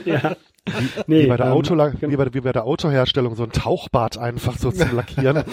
[0.06, 0.36] ja.
[1.08, 4.18] Nee, wie, bei der ähm, Auto, wie, bei, wie bei der Autoherstellung so ein Tauchbad
[4.18, 5.44] einfach so zu lackieren.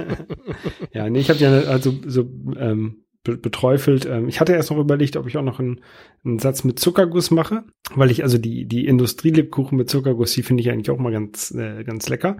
[0.92, 2.28] ja, nee, ich habe ja also so
[2.58, 4.06] ähm, beträufelt.
[4.06, 5.80] Ähm, ich hatte erst noch überlegt, ob ich auch noch einen,
[6.24, 10.62] einen Satz mit Zuckerguss mache, weil ich also die, die Industrielebkuchen mit Zuckerguss, die finde
[10.62, 12.36] ich eigentlich auch mal ganz, äh, ganz lecker.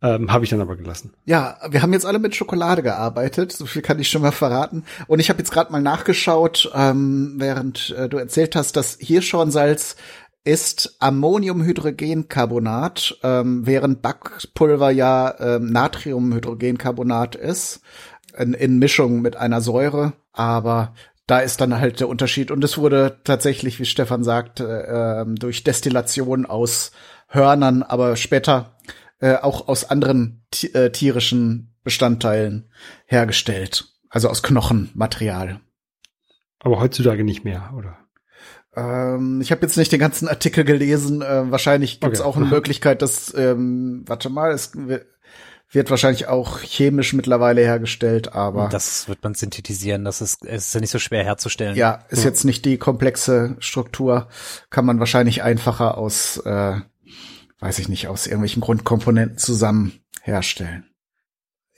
[0.00, 1.12] Ähm, Habe ich dann aber gelassen.
[1.24, 4.84] Ja, wir haben jetzt alle mit Schokolade gearbeitet, so viel kann ich schon mal verraten.
[5.08, 9.96] Und ich habe jetzt gerade mal nachgeschaut, ähm, während äh, du erzählt hast, dass Hirschhornsalz
[10.44, 17.82] ist Ammoniumhydrogencarbonat, ähm, während Backpulver ja ähm, Natriumhydrogencarbonat ist,
[18.38, 20.14] in, in Mischung mit einer Säure.
[20.32, 20.94] Aber
[21.26, 22.50] da ist dann halt der Unterschied.
[22.50, 26.92] Und es wurde tatsächlich, wie Stefan sagt, äh, ähm, durch Destillation aus
[27.28, 28.76] Hörnern, aber später
[29.20, 32.70] äh, auch aus anderen äh, tierischen Bestandteilen
[33.06, 33.92] hergestellt.
[34.08, 35.60] Also aus Knochenmaterial.
[36.60, 37.98] Aber heutzutage nicht mehr, oder?
[38.74, 41.22] Ähm, ich habe jetzt nicht den ganzen Artikel gelesen.
[41.22, 42.28] Äh, wahrscheinlich gibt es okay.
[42.28, 44.72] auch eine Möglichkeit, dass, ähm, warte mal, es
[45.70, 48.68] wird wahrscheinlich auch chemisch mittlerweile hergestellt, aber.
[48.68, 51.76] Das wird man synthetisieren, das ist, ist ja nicht so schwer herzustellen.
[51.76, 54.28] Ja, ist jetzt nicht die komplexe Struktur,
[54.70, 56.76] kann man wahrscheinlich einfacher aus, äh,
[57.60, 60.84] weiß ich nicht, aus irgendwelchen Grundkomponenten zusammen herstellen.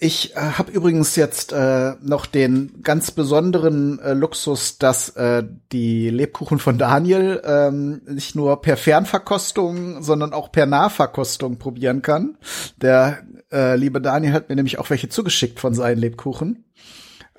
[0.02, 6.08] Ich äh, habe übrigens jetzt äh, noch den ganz besonderen äh, Luxus, dass äh, die
[6.08, 12.38] Lebkuchen von Daniel ähm, nicht nur per Fernverkostung, sondern auch per Nahverkostung probieren kann.
[12.80, 13.18] Der
[13.52, 16.64] äh, liebe Daniel hat mir nämlich auch welche zugeschickt von seinen Lebkuchen.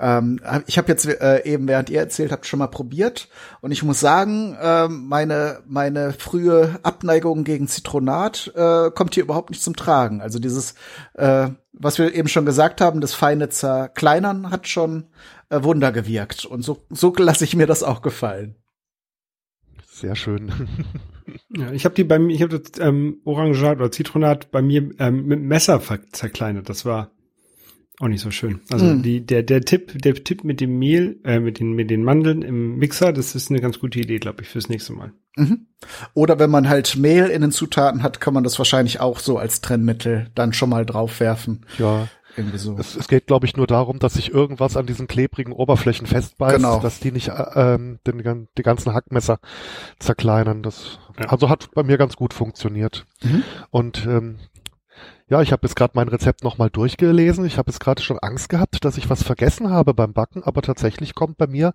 [0.01, 3.29] Ähm, ich habe jetzt äh, eben, während ihr erzählt habt, schon mal probiert
[3.61, 9.51] und ich muss sagen, äh, meine meine frühe Abneigung gegen Zitronat äh, kommt hier überhaupt
[9.51, 10.21] nicht zum Tragen.
[10.21, 10.73] Also dieses,
[11.13, 15.09] äh, was wir eben schon gesagt haben, das feine Zerkleinern hat schon
[15.49, 18.55] äh, Wunder gewirkt und so so lasse ich mir das auch gefallen.
[19.87, 20.51] Sehr schön.
[21.49, 24.89] Ja, ich habe die bei mir, ich habe das ähm, Orangat oder Zitronat bei mir
[24.99, 26.69] ähm, mit Messer zerkleinert.
[26.69, 27.11] Das war
[27.99, 28.61] auch nicht so schön.
[28.71, 29.03] Also mm.
[29.03, 32.41] die, der, der Tipp, der Tipp mit dem Mehl, äh, mit den, mit den Mandeln
[32.41, 35.13] im Mixer, das ist eine ganz gute Idee, glaube ich, fürs nächste Mal.
[35.35, 35.67] Mhm.
[36.13, 39.37] Oder wenn man halt Mehl in den Zutaten hat, kann man das wahrscheinlich auch so
[39.37, 41.65] als Trennmittel dann schon mal draufwerfen.
[41.77, 42.07] Ja.
[42.37, 42.77] Irgendwie so.
[42.77, 46.55] Es, es geht, glaube ich, nur darum, dass sich irgendwas an diesen klebrigen Oberflächen festbeißt,
[46.55, 46.79] genau.
[46.79, 49.39] dass die nicht äh, ähm, den, die ganzen Hackmesser
[49.99, 50.63] zerkleinern.
[50.63, 51.29] Das ja.
[51.29, 53.05] also hat bei mir ganz gut funktioniert.
[53.23, 53.43] Mhm.
[53.69, 54.39] Und ähm,
[55.31, 57.45] ja, ich habe jetzt gerade mein Rezept nochmal durchgelesen.
[57.45, 60.61] Ich habe jetzt gerade schon Angst gehabt, dass ich was vergessen habe beim Backen, aber
[60.61, 61.73] tatsächlich kommt bei mir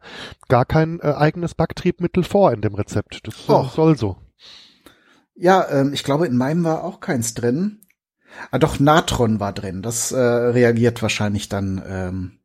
[0.48, 3.20] gar kein äh, eigenes Backtriebmittel vor in dem Rezept.
[3.24, 3.64] Das oh.
[3.64, 4.16] soll so.
[5.34, 7.80] Ja, ähm, ich glaube, in meinem war auch keins drin.
[8.50, 9.82] Ah, doch, Natron war drin.
[9.82, 12.38] Das äh, reagiert wahrscheinlich dann ähm,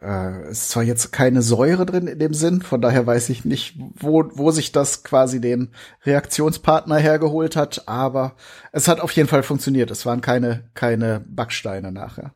[0.00, 3.76] äh, ist zwar jetzt keine Säure drin in dem Sinn, von daher weiß ich nicht,
[3.78, 5.72] wo, wo sich das quasi den
[6.04, 8.36] Reaktionspartner hergeholt hat, aber
[8.72, 9.90] es hat auf jeden Fall funktioniert.
[9.90, 12.32] Es waren keine, keine Backsteine nachher.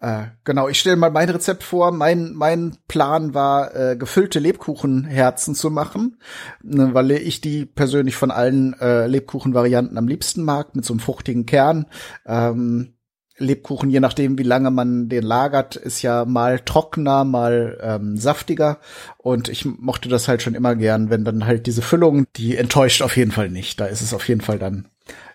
[0.00, 1.92] Äh, genau, ich stelle mal mein Rezept vor.
[1.92, 6.18] Mein, mein Plan war, äh, gefüllte Lebkuchenherzen zu machen,
[6.62, 11.00] ne, weil ich die persönlich von allen äh, Lebkuchenvarianten am liebsten mag, mit so einem
[11.00, 11.86] fruchtigen Kern.
[12.26, 12.94] Ähm,
[13.36, 18.78] Lebkuchen, je nachdem, wie lange man den lagert, ist ja mal trockener, mal ähm, saftiger.
[19.16, 23.02] Und ich mochte das halt schon immer gern, wenn dann halt diese Füllung, die enttäuscht
[23.02, 23.80] auf jeden Fall nicht.
[23.80, 24.88] Da ist es auf jeden Fall dann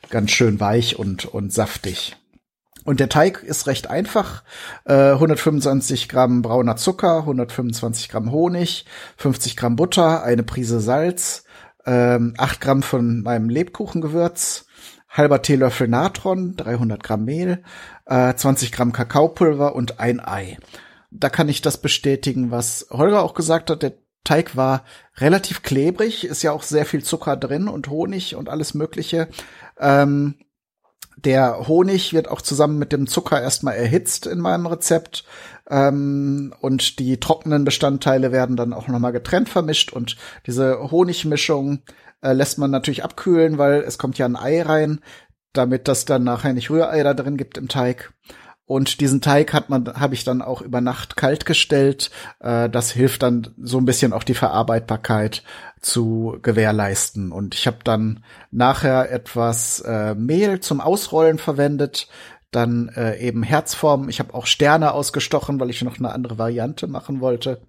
[0.10, 2.15] ganz schön weich und, und saftig.
[2.86, 4.43] Und der Teig ist recht einfach.
[4.86, 8.86] Äh, 125 Gramm brauner Zucker, 125 Gramm Honig,
[9.17, 11.43] 50 Gramm Butter, eine Prise Salz,
[11.86, 14.67] ähm, 8 Gramm von meinem Lebkuchengewürz,
[15.10, 17.63] halber Teelöffel Natron, 300 Gramm Mehl,
[18.06, 20.58] äh, 20 Gramm Kakaopulver und ein Ei.
[21.10, 23.82] Da kann ich das bestätigen, was Holger auch gesagt hat.
[23.82, 23.93] Der
[24.24, 24.84] Teig war
[25.17, 29.28] relativ klebrig, ist ja auch sehr viel Zucker drin und Honig und alles Mögliche.
[29.80, 30.36] Ähm,
[31.17, 35.23] der Honig wird auch zusammen mit dem Zucker erstmal erhitzt in meinem Rezept.
[35.69, 39.93] Ähm, und die trockenen Bestandteile werden dann auch nochmal getrennt vermischt.
[39.93, 41.80] Und diese Honigmischung
[42.21, 44.99] äh, lässt man natürlich abkühlen, weil es kommt ja ein Ei rein,
[45.54, 48.13] damit das dann nachher nicht Rührei da drin gibt im Teig.
[48.67, 52.10] Und diesen Teig hat man, habe ich dann auch über Nacht kalt gestellt.
[52.39, 55.43] Äh, das hilft dann so ein bisschen auch die Verarbeitbarkeit
[55.86, 57.32] zu gewährleisten.
[57.32, 62.08] Und ich habe dann nachher etwas äh, Mehl zum Ausrollen verwendet,
[62.52, 64.10] dann äh, eben Herzform.
[64.10, 67.62] Ich habe auch Sterne ausgestochen, weil ich noch eine andere Variante machen wollte.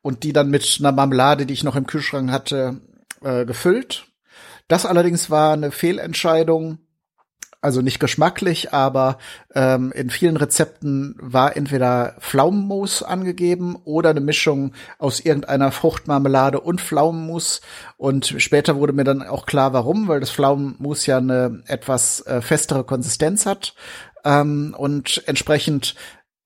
[0.00, 2.80] Und die dann mit einer Marmelade, die ich noch im Kühlschrank hatte,
[3.22, 4.06] äh, gefüllt.
[4.68, 6.78] Das allerdings war eine Fehlentscheidung.
[7.66, 9.18] Also nicht geschmacklich, aber
[9.52, 16.80] ähm, in vielen Rezepten war entweder Pflaumenmus angegeben oder eine Mischung aus irgendeiner Fruchtmarmelade und
[16.80, 17.62] Pflaumenmus.
[17.96, 22.40] Und später wurde mir dann auch klar, warum, weil das Pflaumenmus ja eine etwas äh,
[22.40, 23.74] festere Konsistenz hat.
[24.24, 25.96] Ähm, und entsprechend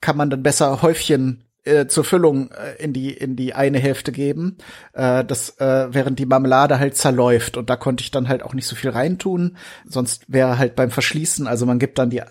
[0.00, 4.12] kann man dann besser Häufchen äh, zur Füllung äh, in die in die eine Hälfte
[4.12, 4.58] geben,
[4.92, 8.54] äh, das äh, während die Marmelade halt zerläuft und da konnte ich dann halt auch
[8.54, 12.22] nicht so viel reintun, sonst wäre halt beim Verschließen, also man gibt dann die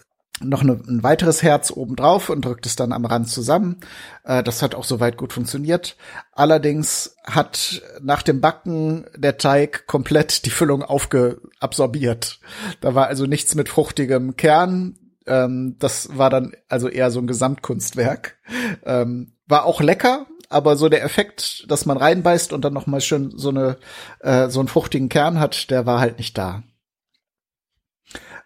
[0.41, 3.77] noch eine, ein weiteres Herz oben drauf und drückt es dann am Rand zusammen.
[4.23, 5.97] Äh, das hat auch soweit gut funktioniert.
[6.31, 12.39] Allerdings hat nach dem Backen der Teig komplett die Füllung aufgeabsorbiert.
[12.81, 14.95] Da war also nichts mit fruchtigem Kern.
[15.29, 18.37] Ähm, das war dann also eher so ein Gesamtkunstwerk.
[18.83, 23.01] Ähm, war auch lecker, aber so der Effekt, dass man reinbeißt und dann noch mal
[23.01, 23.77] schön so eine
[24.19, 26.63] äh, so einen fruchtigen Kern hat, der war halt nicht da.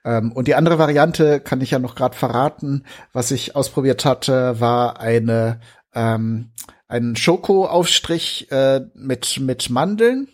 [0.05, 2.85] Ähm, und die andere Variante kann ich ja noch gerade verraten.
[3.13, 5.61] Was ich ausprobiert hatte, war eine
[5.93, 6.51] ähm,
[6.87, 10.27] ein Schokoaufstrich äh, mit mit Mandeln.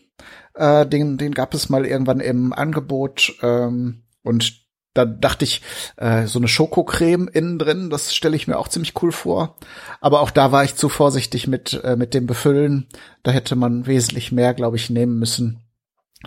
[0.56, 4.59] Äh, den den gab es mal irgendwann im Angebot ähm, und
[4.94, 5.62] da dachte ich,
[5.98, 9.58] äh, so eine Schokocreme innen drin, das stelle ich mir auch ziemlich cool vor.
[10.02, 12.88] Aber auch da war ich zu vorsichtig mit, äh, mit dem Befüllen.
[13.24, 15.64] Da hätte man wesentlich mehr, glaube ich, nehmen müssen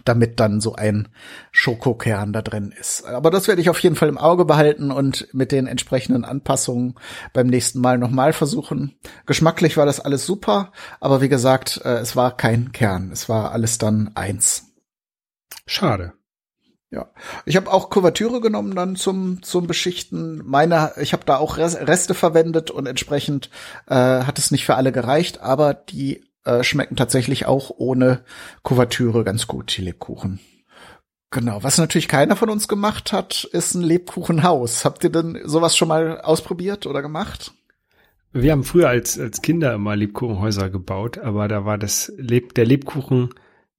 [0.04, 1.08] damit dann so ein
[1.50, 3.04] Schokokern da drin ist.
[3.04, 6.94] Aber das werde ich auf jeden Fall im Auge behalten und mit den entsprechenden Anpassungen
[7.32, 8.96] beim nächsten Mal nochmal versuchen.
[9.26, 13.10] Geschmacklich war das alles super, aber wie gesagt, äh, es war kein Kern.
[13.12, 14.72] Es war alles dann eins.
[15.66, 16.14] Schade.
[16.92, 17.06] Ja,
[17.46, 20.42] ich habe auch Kuvertüre genommen dann zum zum Beschichten.
[20.44, 23.48] Meine, ich habe da auch Reste verwendet und entsprechend
[23.86, 28.20] äh, hat es nicht für alle gereicht, aber die äh, schmecken tatsächlich auch ohne
[28.62, 30.40] Kuvertüre ganz gut, die Lebkuchen.
[31.30, 34.84] Genau, was natürlich keiner von uns gemacht hat, ist ein Lebkuchenhaus.
[34.84, 37.54] Habt ihr denn sowas schon mal ausprobiert oder gemacht?
[38.32, 42.66] Wir haben früher als, als Kinder immer Lebkuchenhäuser gebaut, aber da war das Leb, der
[42.66, 43.30] Lebkuchen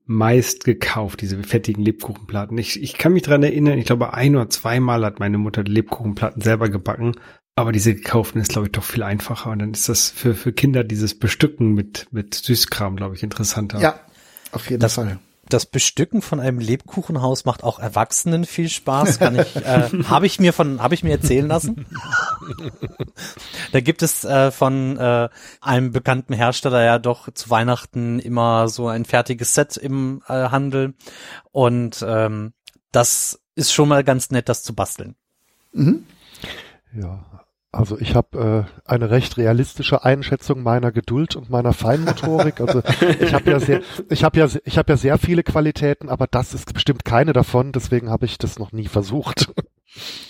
[0.05, 2.57] meist gekauft, diese fettigen Lebkuchenplatten.
[2.57, 5.71] Ich, ich kann mich dran erinnern, ich glaube ein oder zweimal hat meine Mutter die
[5.71, 7.13] Lebkuchenplatten selber gebacken
[7.55, 9.51] aber diese gekauften ist, glaube ich, doch viel einfacher.
[9.51, 13.79] Und dann ist das für, für Kinder dieses Bestücken mit, mit Süßkram, glaube ich, interessanter.
[13.79, 13.99] Ja,
[14.51, 15.19] auf jeden das, Fall.
[15.49, 19.19] Das Bestücken von einem Lebkuchenhaus macht auch Erwachsenen viel Spaß.
[19.19, 21.85] Kann ich, äh, habe ich mir von, habe ich mir erzählen lassen.
[23.71, 25.29] da gibt es äh, von äh,
[25.59, 30.93] einem bekannten Hersteller ja doch zu Weihnachten immer so ein fertiges Set im äh, Handel.
[31.51, 32.53] Und ähm,
[32.91, 35.15] das ist schon mal ganz nett, das zu basteln.
[35.73, 36.05] Mhm.
[36.93, 37.42] Ja,
[37.73, 42.61] also ich habe äh, eine recht realistische Einschätzung meiner Geduld und meiner Feinmotorik.
[42.61, 42.83] Also
[43.19, 46.53] ich habe ja sehr, ich habe ja, ich habe ja sehr viele Qualitäten, aber das
[46.53, 47.71] ist bestimmt keine davon.
[47.71, 49.51] Deswegen habe ich das noch nie versucht.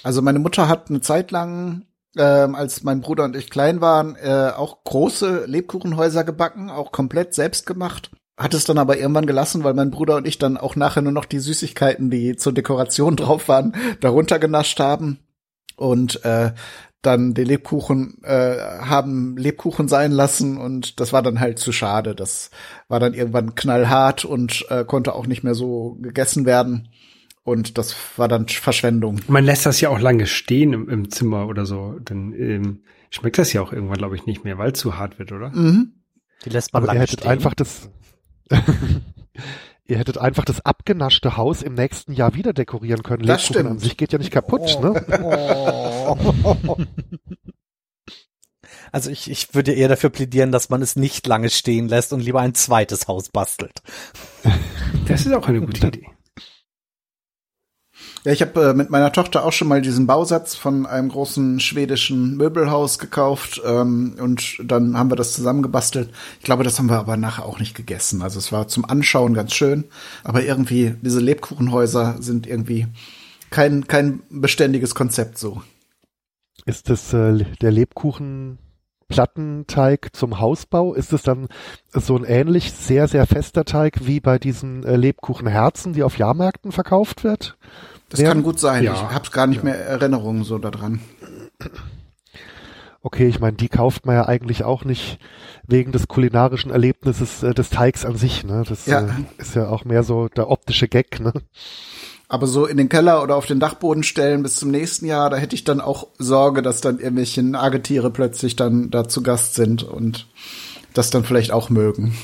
[0.03, 1.85] Also meine Mutter hat eine Zeit lang,
[2.17, 7.33] ähm, als mein Bruder und ich klein waren, äh, auch große Lebkuchenhäuser gebacken, auch komplett
[7.33, 8.11] selbst gemacht.
[8.37, 11.11] Hat es dann aber irgendwann gelassen, weil mein Bruder und ich dann auch nachher nur
[11.11, 15.19] noch die Süßigkeiten, die zur Dekoration drauf waren, darunter genascht haben
[15.75, 16.51] und äh,
[17.05, 22.15] dann den Lebkuchen äh, haben Lebkuchen sein lassen und das war dann halt zu schade.
[22.15, 22.49] Das
[22.87, 26.89] war dann irgendwann knallhart und äh, konnte auch nicht mehr so gegessen werden.
[27.43, 29.19] Und das war dann Verschwendung.
[29.27, 31.99] Man lässt das ja auch lange stehen im, im Zimmer oder so.
[32.01, 35.19] Dann ähm, schmeckt das ja auch irgendwann, glaube ich, nicht mehr, weil es zu hart
[35.19, 35.49] wird, oder?
[35.49, 35.93] Mhm.
[36.45, 37.31] Die lässt man Aber lange ihr hättet stehen.
[37.31, 37.89] einfach das
[39.85, 43.25] Ihr hättet einfach das abgenaschte Haus im nächsten Jahr wieder dekorieren können.
[43.25, 43.69] Das stimmt.
[43.69, 45.03] an sich geht ja nicht kaputt, ne?
[46.65, 46.77] Oh.
[48.91, 52.19] Also ich, ich würde eher dafür plädieren, dass man es nicht lange stehen lässt und
[52.19, 53.81] lieber ein zweites Haus bastelt.
[55.07, 56.12] Das ist auch eine gute Idee.
[58.25, 61.59] Ja, ich habe äh, mit meiner Tochter auch schon mal diesen Bausatz von einem großen
[61.59, 66.09] schwedischen Möbelhaus gekauft ähm, und dann haben wir das zusammengebastelt.
[66.39, 68.21] Ich glaube, das haben wir aber nachher auch nicht gegessen.
[68.21, 69.83] Also es war zum Anschauen ganz schön,
[70.23, 72.87] aber irgendwie diese Lebkuchenhäuser sind irgendwie
[73.49, 75.61] kein kein beständiges Konzept so.
[76.65, 78.57] Ist das äh, der Lebkuchen
[79.09, 80.93] Plattenteig zum Hausbau?
[80.93, 81.47] Ist es dann
[81.91, 86.71] so ein ähnlich sehr, sehr fester Teig wie bei diesen äh, Lebkuchenherzen, die auf Jahrmärkten
[86.71, 87.57] verkauft wird?
[88.09, 88.29] Das ja.
[88.29, 88.83] kann gut sein.
[88.83, 88.93] Ja.
[88.93, 91.01] Ich habe gar nicht mehr Erinnerungen so daran.
[93.01, 95.19] Okay, ich meine, die kauft man ja eigentlich auch nicht
[95.67, 98.45] wegen des kulinarischen Erlebnisses äh, des Teigs an sich.
[98.45, 98.63] Ne?
[98.67, 99.01] Das Ja.
[99.01, 101.19] Äh, ist ja auch mehr so der optische Gag.
[101.19, 101.33] Ne?
[102.29, 105.37] Aber so in den Keller oder auf den Dachboden stellen bis zum nächsten Jahr, da
[105.37, 109.83] hätte ich dann auch Sorge, dass dann irgendwelche Nagetiere plötzlich dann da zu Gast sind
[109.83, 110.27] und
[110.93, 112.15] das dann vielleicht auch mögen.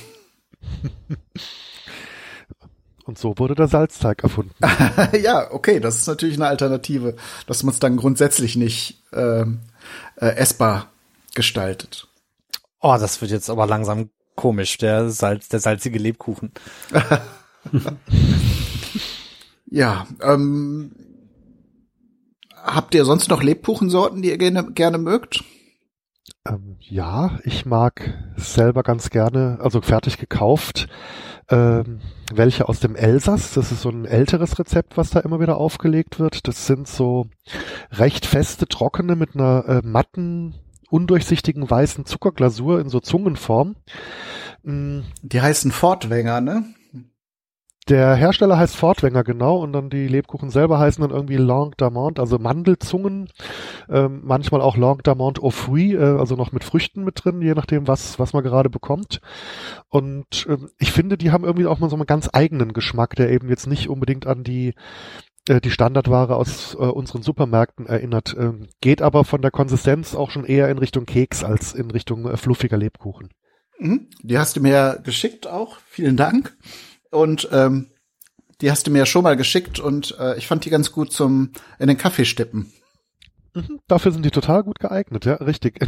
[3.10, 4.54] Und so wurde der Salzteig erfunden.
[5.24, 7.16] ja, okay, das ist natürlich eine Alternative,
[7.48, 9.62] dass man es dann grundsätzlich nicht ähm,
[10.18, 10.92] äh, essbar
[11.34, 12.08] gestaltet.
[12.82, 16.52] Oh, das wird jetzt aber langsam komisch, der Salz, der salzige Lebkuchen.
[19.72, 20.96] Ja, ähm,
[22.56, 25.44] habt ihr sonst noch Lebkuchensorten, die ihr gerne, gerne mögt?
[26.48, 30.88] Ähm, ja, ich mag selber ganz gerne, also fertig gekauft,
[31.50, 32.00] ähm,
[32.34, 33.54] welche aus dem Elsass.
[33.54, 36.48] Das ist so ein älteres Rezept, was da immer wieder aufgelegt wird.
[36.48, 37.28] Das sind so
[37.92, 40.56] recht feste, trockene mit einer äh, matten,
[40.90, 43.76] undurchsichtigen weißen Zuckerglasur in so Zungenform.
[44.64, 45.00] Mm.
[45.22, 46.64] Die heißen Fortwänger, ne?
[47.88, 52.20] Der Hersteller heißt Fortwänger, genau, und dann die Lebkuchen selber heißen dann irgendwie Langue d'Amande,
[52.20, 53.30] also Mandelzungen,
[53.90, 57.56] ähm, manchmal auch Langue d'Amande au fruit, äh, also noch mit Früchten mit drin, je
[57.56, 59.22] nachdem, was, was man gerade bekommt.
[59.88, 63.32] Und ähm, ich finde, die haben irgendwie auch mal so einen ganz eigenen Geschmack, der
[63.32, 64.76] eben jetzt nicht unbedingt an die
[65.48, 70.30] äh, die Standardware aus äh, unseren Supermärkten erinnert, ähm, geht aber von der Konsistenz auch
[70.30, 73.30] schon eher in Richtung Keks als in Richtung äh, fluffiger Lebkuchen.
[73.80, 74.08] Mhm.
[74.22, 75.80] Die hast du mir geschickt auch.
[75.88, 76.56] Vielen Dank.
[77.12, 77.88] Und ähm,
[78.62, 81.12] die hast du mir ja schon mal geschickt und äh, ich fand die ganz gut
[81.12, 82.72] zum in den Kaffee stippen.
[83.56, 85.80] Mhm, dafür sind die total gut geeignet, ja, richtig.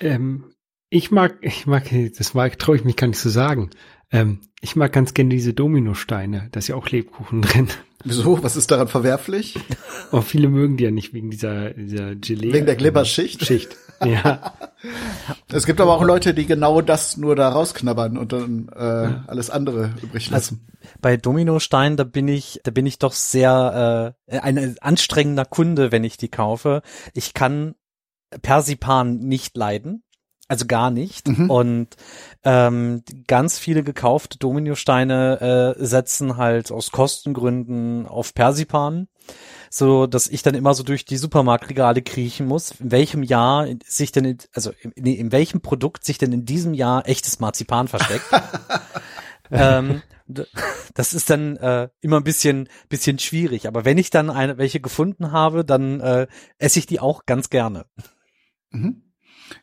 [0.00, 0.52] Ähm,
[0.90, 3.70] ich mag, ich mag, das mag, traue ich mich gar nicht zu sagen.
[4.12, 6.48] Ähm, ich mag ganz gerne diese Dominosteine.
[6.52, 7.68] Da ist ja auch Lebkuchen drin.
[8.04, 8.42] Wieso?
[8.42, 9.58] Was ist daran verwerflich?
[10.12, 12.52] Oh, viele mögen die ja nicht wegen dieser, dieser Gelee.
[12.52, 13.44] Wegen der Glibberschicht?
[13.44, 13.76] Schicht.
[14.04, 14.52] Ja.
[15.50, 19.24] Es gibt aber auch Leute, die genau das nur da rausknabbern und dann äh, ja.
[19.26, 20.66] alles andere übrig lassen.
[20.66, 25.90] Also bei Dominostein, da bin ich, da bin ich doch sehr äh, ein anstrengender Kunde,
[25.90, 26.82] wenn ich die kaufe.
[27.14, 27.74] Ich kann
[28.42, 30.02] Persipan nicht leiden.
[30.46, 31.26] Also gar nicht.
[31.26, 31.50] Mhm.
[31.50, 31.88] Und
[32.44, 39.08] ähm, ganz viele gekaufte Dominosteine äh, setzen halt aus Kostengründen auf Persipan,
[39.76, 44.12] so dass ich dann immer so durch die Supermarktregale kriechen muss, in welchem Jahr sich
[44.12, 48.24] denn, also in, in welchem Produkt sich denn in diesem Jahr echtes Marzipan versteckt.
[49.50, 50.00] ähm,
[50.94, 53.66] das ist dann äh, immer ein bisschen bisschen schwierig.
[53.66, 57.50] Aber wenn ich dann eine, welche gefunden habe, dann äh, esse ich die auch ganz
[57.50, 57.86] gerne.
[58.70, 59.02] Mhm.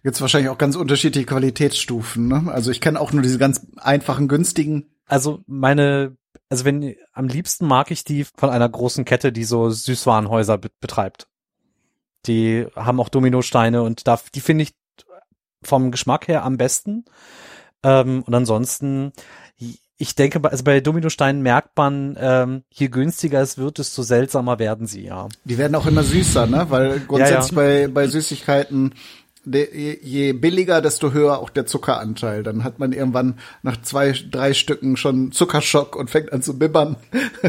[0.04, 2.28] Jetzt wahrscheinlich auch ganz unterschiedliche Qualitätsstufen.
[2.28, 2.52] Ne?
[2.52, 4.91] Also ich kenne auch nur diese ganz einfachen, günstigen.
[5.06, 6.17] Also meine,
[6.52, 10.70] also wenn am liebsten mag ich die von einer großen Kette, die so Süßwarenhäuser be
[10.82, 11.28] betreibt.
[12.28, 14.74] Die haben auch Dominosteine und da, die finde ich
[15.64, 17.06] vom Geschmack her am besten.
[17.84, 19.14] Ähm, und ansonsten,
[19.98, 24.88] ich denke, also bei Dominosteinen merkt man, ähm, je günstiger es wird, desto seltsamer werden
[24.88, 25.30] sie, ja.
[25.46, 26.66] Die werden auch immer süßer, ne?
[26.70, 27.88] Weil grundsätzlich ja, ja.
[27.88, 28.94] bei, bei Süßigkeiten
[29.45, 32.43] je billiger, desto höher auch der Zuckeranteil.
[32.43, 36.97] Dann hat man irgendwann nach zwei, drei Stücken schon Zuckerschock und fängt an zu bibbern.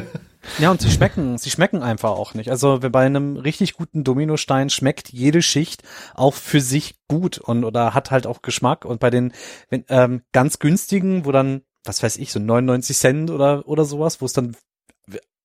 [0.59, 2.51] Ja, und sie schmecken, sie schmecken einfach auch nicht.
[2.51, 7.95] Also bei einem richtig guten Dominostein schmeckt jede Schicht auch für sich gut und oder
[7.95, 8.85] hat halt auch Geschmack.
[8.85, 9.33] Und bei den
[9.71, 14.21] wenn, ähm, ganz günstigen, wo dann, was weiß ich, so 99 Cent oder oder sowas,
[14.21, 14.57] wo es dann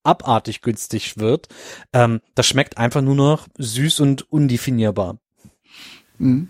[0.03, 1.47] abartig günstig wird,
[1.93, 5.19] ähm, das schmeckt einfach nur noch süß und undefinierbar.
[6.17, 6.49] Mhm.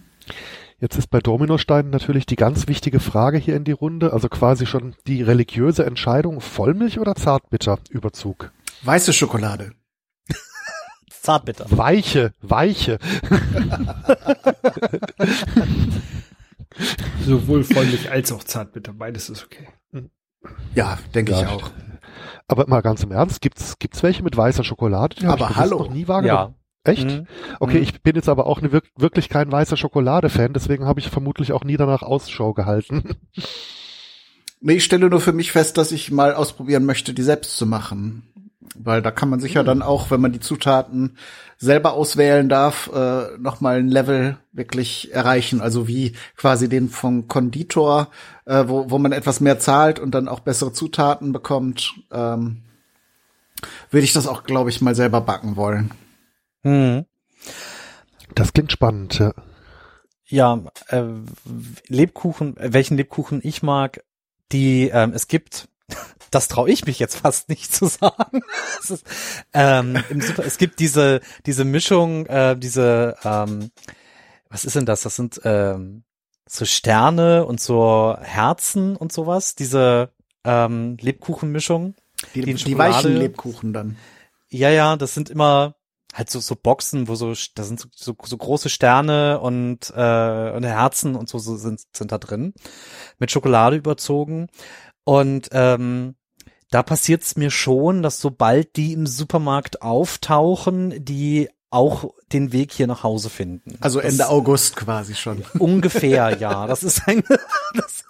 [0.79, 4.67] Jetzt ist bei Dominosteinen natürlich die ganz wichtige Frage hier in die Runde, also quasi
[4.67, 8.51] schon die religiöse Entscheidung, Vollmilch oder Zartbitterüberzug?
[8.83, 9.71] Weiße Schokolade.
[11.09, 11.65] Zartbitter.
[11.69, 12.99] Weiche, weiche.
[17.25, 19.67] Sowohl Vollmilch als auch Zartbitter, beides ist okay.
[20.75, 21.71] Ja, denke ja, ich auch.
[22.47, 25.15] Aber mal ganz im Ernst, gibt's gibt's welche mit weißer Schokolade?
[25.15, 25.79] Die aber hallo.
[25.79, 26.53] noch nie wahrgenommen.
[26.53, 26.66] Ja.
[26.87, 27.05] Echt?
[27.05, 27.27] Mhm.
[27.59, 27.83] Okay, mhm.
[27.83, 31.63] ich bin jetzt aber auch eine, wirklich kein weißer Schokolade-Fan, deswegen habe ich vermutlich auch
[31.63, 33.03] nie danach Ausschau gehalten.
[34.59, 37.65] Nee, ich stelle nur für mich fest, dass ich mal ausprobieren möchte, die selbst zu
[37.65, 38.23] machen.
[38.75, 41.17] Weil da kann man sich ja dann auch, wenn man die Zutaten
[41.57, 45.61] selber auswählen darf, äh, nochmal ein Level wirklich erreichen.
[45.61, 48.09] Also wie quasi den vom Konditor,
[48.45, 51.93] äh, wo, wo man etwas mehr zahlt und dann auch bessere Zutaten bekommt.
[52.11, 52.63] Ähm,
[53.89, 55.91] würde ich das auch, glaube ich, mal selber backen wollen.
[56.67, 57.05] Hm.
[58.35, 59.33] Das klingt spannend, ja.
[60.25, 61.03] Ja, äh,
[61.87, 64.03] Lebkuchen, welchen Lebkuchen ich mag,
[64.51, 65.69] die ähm, es gibt,
[66.31, 68.41] das traue ich mich jetzt fast nicht zu sagen.
[68.83, 69.05] es, ist,
[69.53, 73.71] ähm, im Super, es gibt diese diese Mischung, äh, diese ähm,
[74.49, 75.03] was ist denn das?
[75.03, 76.03] Das sind ähm,
[76.45, 79.55] so Sterne und so Herzen und sowas.
[79.55, 80.11] Diese
[80.43, 81.95] ähm, Lebkuchenmischung.
[82.35, 83.97] Die, die, die weichen Lebkuchen dann.
[84.49, 85.76] Ja, ja, das sind immer
[86.17, 90.51] halt so, so Boxen, wo so, da sind so, so, so große Sterne und, äh,
[90.51, 92.53] und Herzen und so, so sind, sind da drin.
[93.19, 94.47] Mit Schokolade überzogen.
[95.03, 96.15] Und ähm,
[96.71, 102.87] da passiert's mir schon, dass sobald die im Supermarkt auftauchen, die auch den Weg hier
[102.87, 103.77] nach Hause finden.
[103.81, 105.43] Also Ende das, August quasi schon.
[105.59, 106.65] Ungefähr, ja.
[106.67, 107.23] Das ist ein,
[107.73, 108.05] das,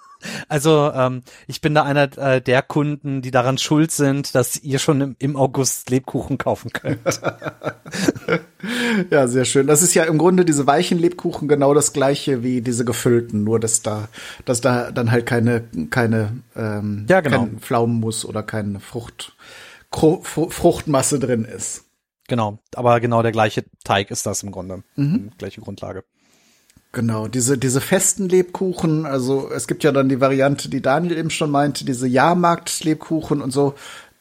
[0.48, 4.78] Also ähm, ich bin da einer äh, der Kunden, die daran schuld sind, dass ihr
[4.78, 6.98] schon im, im August Lebkuchen kaufen könnt.
[9.10, 9.66] ja, sehr schön.
[9.66, 13.60] Das ist ja im Grunde diese weichen Lebkuchen genau das gleiche wie diese gefüllten, nur
[13.60, 14.08] dass da,
[14.44, 17.38] dass da dann halt keine, keine, ähm, Ja, genau.
[17.38, 19.36] kein Pflaumenmus oder keine Frucht,
[19.90, 21.84] Fruchtmasse drin ist.
[22.28, 25.30] genau, aber genau der gleiche Teig ist das im Grunde, Mhm.
[25.38, 26.04] gleiche Grundlage.
[26.92, 31.30] Genau, diese, diese festen Lebkuchen, also es gibt ja dann die Variante, die Daniel eben
[31.30, 33.74] schon meinte, diese Jahrmarkt-Lebkuchen und so.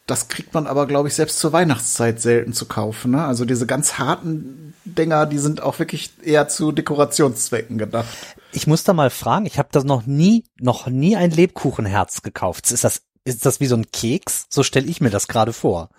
[0.05, 3.11] Das kriegt man aber, glaube ich, selbst zur Weihnachtszeit selten zu kaufen.
[3.11, 3.25] Ne?
[3.25, 8.07] Also diese ganz harten Dinger, die sind auch wirklich eher zu Dekorationszwecken gedacht.
[8.51, 12.71] Ich muss da mal fragen, ich habe das noch nie, noch nie ein Lebkuchenherz gekauft.
[12.71, 14.47] Ist das, ist das wie so ein Keks?
[14.49, 15.89] So stelle ich mir das gerade vor.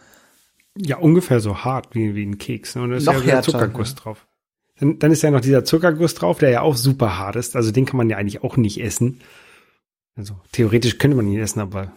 [0.77, 2.77] Ja, ungefähr so hart wie, wie ein Keks.
[2.77, 2.83] Ne?
[2.83, 4.03] Und da ist Noch ja wieder härter, Zuckerguss ja.
[4.03, 4.28] drauf.
[4.81, 7.57] Dann, dann ist ja noch dieser Zuckerguss drauf, der ja auch super hart ist.
[7.57, 9.20] Also den kann man ja eigentlich auch nicht essen.
[10.14, 11.93] Also theoretisch könnte man ihn essen, aber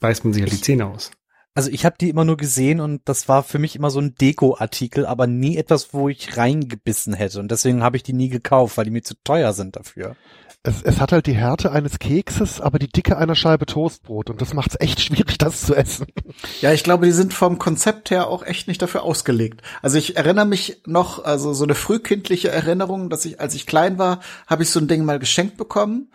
[0.00, 1.10] beißt man sich ja die Zähne aus.
[1.54, 4.14] Also ich habe die immer nur gesehen und das war für mich immer so ein
[4.14, 7.40] Deko-Artikel, aber nie etwas, wo ich reingebissen hätte.
[7.40, 10.16] Und deswegen habe ich die nie gekauft, weil die mir zu teuer sind dafür.
[10.64, 14.40] Es, es hat halt die Härte eines Kekses, aber die Dicke einer Scheibe Toastbrot und
[14.40, 16.06] das macht es echt schwierig, das zu essen.
[16.60, 19.62] Ja, ich glaube, die sind vom Konzept her auch echt nicht dafür ausgelegt.
[19.82, 23.98] Also ich erinnere mich noch, also so eine frühkindliche Erinnerung, dass ich, als ich klein
[23.98, 26.12] war, habe ich so ein Ding mal geschenkt bekommen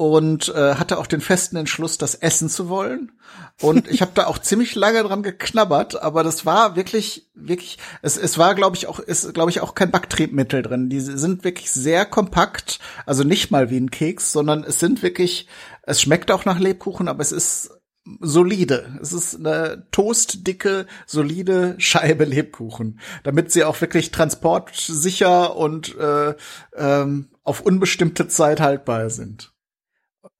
[0.00, 3.12] und äh, hatte auch den festen Entschluss, das essen zu wollen.
[3.60, 8.16] Und ich habe da auch ziemlich lange dran geknabbert, aber das war wirklich, wirklich, es,
[8.16, 10.88] es war, glaube ich, auch, ist, glaube ich, auch kein Backtriebmittel drin.
[10.88, 15.48] Die sind wirklich sehr kompakt, also nicht mal wie ein Keks, sondern es sind wirklich,
[15.82, 17.70] es schmeckt auch nach Lebkuchen, aber es ist
[18.20, 18.98] solide.
[19.02, 26.34] Es ist eine toastdicke, solide Scheibe Lebkuchen, damit sie auch wirklich transportsicher und äh,
[26.74, 29.52] ähm, auf unbestimmte Zeit haltbar sind.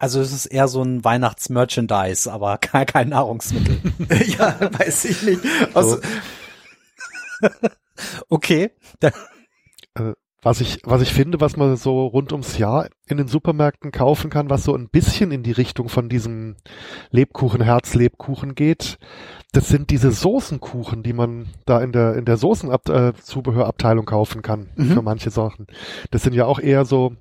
[0.00, 3.78] Also es ist eher so ein Weihnachtsmerchandise, aber kein, kein Nahrungsmittel.
[4.38, 5.40] ja, weiß ich nicht.
[5.74, 6.00] Aus,
[8.28, 9.10] Okay, da,
[10.42, 14.30] Was ich, was ich finde, was man so rund ums Jahr in den Supermärkten kaufen
[14.30, 16.56] kann, was so ein bisschen in die Richtung von diesem
[17.10, 18.96] Lebkuchen, Herzlebkuchen geht,
[19.52, 24.92] das sind diese Soßenkuchen, die man da in der, in der Soßenzubehörabteilung kaufen kann Mhm.
[24.92, 25.66] für manche Sachen.
[26.10, 27.12] Das sind ja auch eher so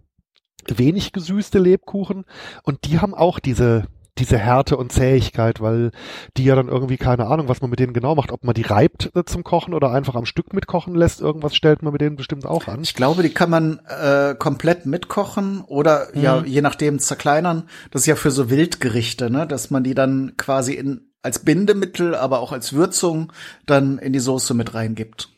[0.78, 2.26] wenig gesüßte Lebkuchen
[2.64, 3.86] und die haben auch diese,
[4.18, 5.92] diese Härte und Zähigkeit, weil
[6.38, 8.64] die ja dann irgendwie, keine Ahnung, was man mit denen genau macht, ob man die
[8.64, 12.16] reibt äh, zum Kochen oder einfach am Stück mitkochen lässt, irgendwas stellt man mit denen
[12.16, 12.82] bestimmt auch an.
[12.82, 17.64] ich glaube, die kann man äh, komplett mitkochen oder ja, je nachdem zerkleinern.
[17.92, 22.16] Das ist ja für so Wildgerichte, ne, dass man die dann quasi in als Bindemittel,
[22.16, 23.34] aber auch als Würzung
[23.66, 25.30] dann in die Soße mit reingibt.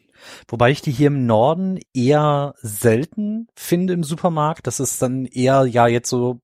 [0.47, 4.67] Wobei ich die hier im Norden eher selten finde im Supermarkt.
[4.67, 6.39] Das ist dann eher ja jetzt so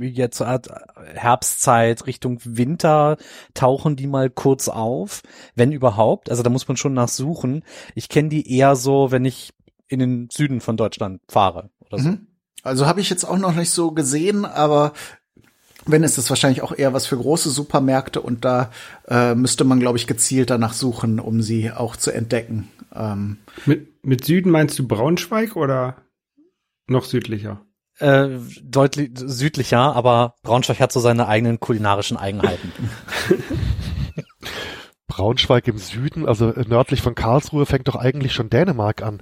[0.00, 0.68] jetzt Art
[1.14, 3.16] Herbstzeit Richtung Winter
[3.54, 5.22] tauchen die mal kurz auf,
[5.54, 6.30] wenn überhaupt.
[6.30, 7.62] Also da muss man schon nachsuchen.
[7.94, 9.52] Ich kenne die eher so, wenn ich
[9.88, 12.08] in den Süden von Deutschland fahre oder so.
[12.10, 12.26] Mhm.
[12.62, 14.92] Also habe ich jetzt auch noch nicht so gesehen, aber
[15.88, 18.70] wenn ist es wahrscheinlich auch eher was für große Supermärkte und da
[19.08, 22.68] äh, müsste man, glaube ich, gezielt danach suchen, um sie auch zu entdecken.
[22.94, 25.96] Ähm, Mit, mit Süden meinst du Braunschweig oder
[26.86, 27.60] noch südlicher?
[27.98, 28.28] Äh,
[28.62, 32.72] deutlich südlicher, aber Braunschweig hat so seine eigenen kulinarischen Eigenheiten.
[35.08, 39.18] Braunschweig im Süden, also äh, nördlich von Karlsruhe, fängt doch eigentlich schon Dänemark an.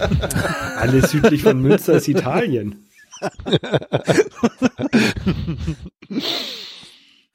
[0.78, 2.88] Alles südlich von Münster ist Italien.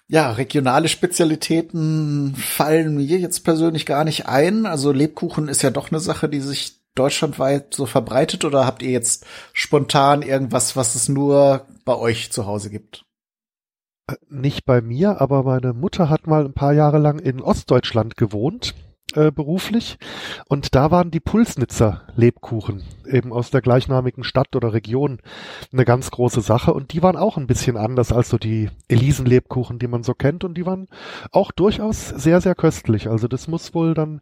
[0.08, 4.66] ja, regionale Spezialitäten fallen mir jetzt persönlich gar nicht ein.
[4.66, 8.92] Also Lebkuchen ist ja doch eine Sache, die sich deutschlandweit so verbreitet oder habt ihr
[8.92, 13.06] jetzt spontan irgendwas, was es nur bei euch zu Hause gibt?
[14.30, 18.74] Nicht bei mir, aber meine Mutter hat mal ein paar Jahre lang in Ostdeutschland gewohnt,
[19.18, 19.98] äh, beruflich.
[20.48, 25.20] Und da waren die Pulsnitzer Lebkuchen, eben aus der gleichnamigen Stadt oder Region,
[25.74, 26.74] eine ganz große Sache.
[26.74, 30.44] Und die waren auch ein bisschen anders als so die Elisenlebkuchen, die man so kennt.
[30.44, 30.88] Und die waren
[31.32, 33.10] auch durchaus sehr, sehr köstlich.
[33.10, 34.22] Also das muss wohl dann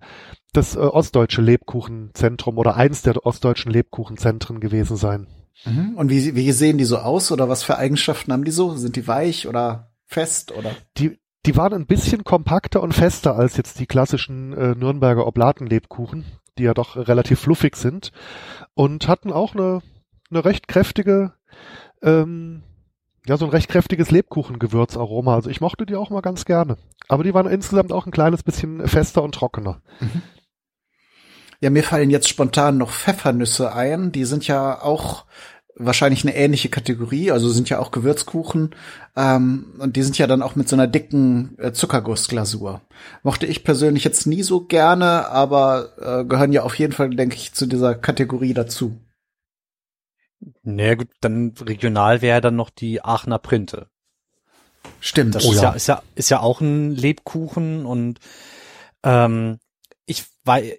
[0.53, 5.27] das äh, ostdeutsche Lebkuchenzentrum oder eins der ostdeutschen Lebkuchenzentren gewesen sein.
[5.65, 5.95] Mhm.
[5.95, 8.75] Und wie, wie sehen die so aus oder was für Eigenschaften haben die so?
[8.75, 10.71] Sind die weich oder fest oder?
[10.97, 16.25] Die, die waren ein bisschen kompakter und fester als jetzt die klassischen äh, Nürnberger Oblatenlebkuchen,
[16.57, 18.11] die ja doch relativ fluffig sind
[18.73, 19.81] und hatten auch eine,
[20.29, 21.33] eine recht kräftige,
[22.01, 22.63] ähm,
[23.27, 25.35] ja, so ein recht kräftiges Lebkuchengewürzaroma.
[25.35, 26.77] Also ich mochte die auch mal ganz gerne.
[27.07, 29.81] Aber die waren insgesamt auch ein kleines bisschen fester und trockener.
[31.61, 34.11] Ja, mir fallen jetzt spontan noch Pfeffernüsse ein.
[34.11, 35.25] Die sind ja auch
[35.75, 38.73] wahrscheinlich eine ähnliche Kategorie, also sind ja auch Gewürzkuchen
[39.15, 42.81] ähm, und die sind ja dann auch mit so einer dicken äh, Zuckergussglasur.
[43.23, 47.35] Mochte ich persönlich jetzt nie so gerne, aber äh, gehören ja auf jeden Fall, denke
[47.35, 48.97] ich, zu dieser Kategorie dazu.
[50.63, 53.87] Naja gut, dann regional wäre dann noch die Aachener Printe.
[54.99, 55.35] Stimmt.
[55.35, 55.63] Das oh, ist, ja.
[55.63, 58.19] ja, ist ja ist ja auch ein Lebkuchen und
[59.03, 59.59] ähm,
[60.05, 60.73] ich weiß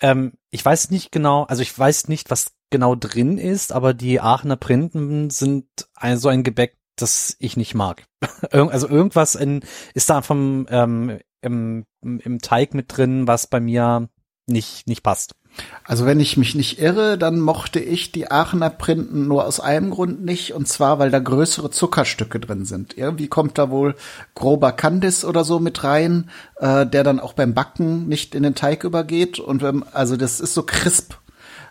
[0.00, 4.20] ähm, ich weiß nicht genau, also ich weiß nicht, was genau drin ist, aber die
[4.20, 8.04] Aachener Printen sind ein, so ein Gebäck, das ich nicht mag.
[8.50, 9.60] also irgendwas in,
[9.94, 14.08] ist da vom ähm, im, im Teig mit drin, was bei mir
[14.48, 15.36] nicht nicht passt.
[15.84, 19.90] Also wenn ich mich nicht irre, dann mochte ich die Aachener Printen nur aus einem
[19.90, 22.98] Grund nicht, und zwar, weil da größere Zuckerstücke drin sind.
[22.98, 23.94] Irgendwie kommt da wohl
[24.34, 28.56] grober Kandis oder so mit rein, äh, der dann auch beim Backen nicht in den
[28.56, 29.38] Teig übergeht.
[29.38, 31.14] Und wenn, also das ist so crisp.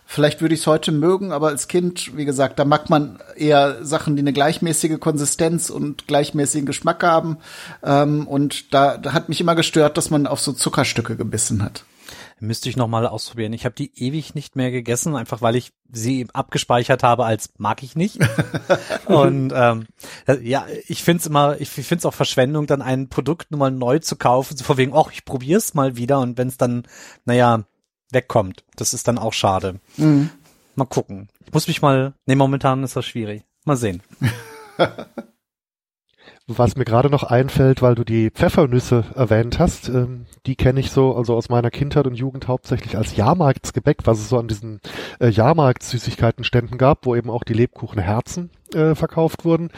[0.06, 3.84] Vielleicht würde ich es heute mögen, aber als Kind, wie gesagt, da mag man eher
[3.84, 7.38] Sachen, die eine gleichmäßige Konsistenz und gleichmäßigen Geschmack haben.
[7.82, 11.84] Ähm, und da, da hat mich immer gestört, dass man auf so Zuckerstücke gebissen hat.
[12.40, 13.52] Müsste ich noch mal ausprobieren.
[13.52, 17.82] Ich habe die ewig nicht mehr gegessen, einfach weil ich sie abgespeichert habe als mag
[17.82, 18.18] ich nicht.
[19.06, 19.86] und ähm,
[20.42, 24.16] ja, ich find's immer, ich find's auch Verschwendung, dann ein Produkt nur mal neu zu
[24.16, 26.86] kaufen, so vor wegen, ach, ich probier's mal wieder und wenn's dann,
[27.24, 27.64] naja,
[28.10, 28.64] wegkommt.
[28.76, 29.80] Das ist dann auch schade.
[29.96, 30.30] Mhm.
[30.74, 31.28] Mal gucken.
[31.46, 33.44] Ich muss mich mal, nee, momentan ist das schwierig.
[33.64, 34.02] Mal sehen.
[36.46, 40.90] Was mir gerade noch einfällt, weil du die Pfeffernüsse erwähnt hast, ähm, die kenne ich
[40.90, 44.80] so, also aus meiner Kindheit und Jugend hauptsächlich als Jahrmarktsgebäck, was es so an diesen
[45.20, 49.70] äh, Jahrmarktssüßigkeitenständen gab, wo eben auch die Lebkuchenherzen äh, verkauft wurden,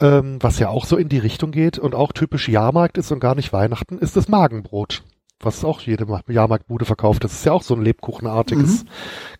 [0.00, 3.20] ähm, was ja auch so in die Richtung geht und auch typisch Jahrmarkt ist und
[3.20, 5.04] gar nicht Weihnachten, ist das Magenbrot,
[5.40, 7.24] was auch jede Jahrmarktbude verkauft.
[7.24, 8.88] Das ist ja auch so ein Lebkuchenartiges mhm.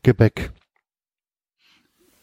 [0.02, 0.52] Gebäck.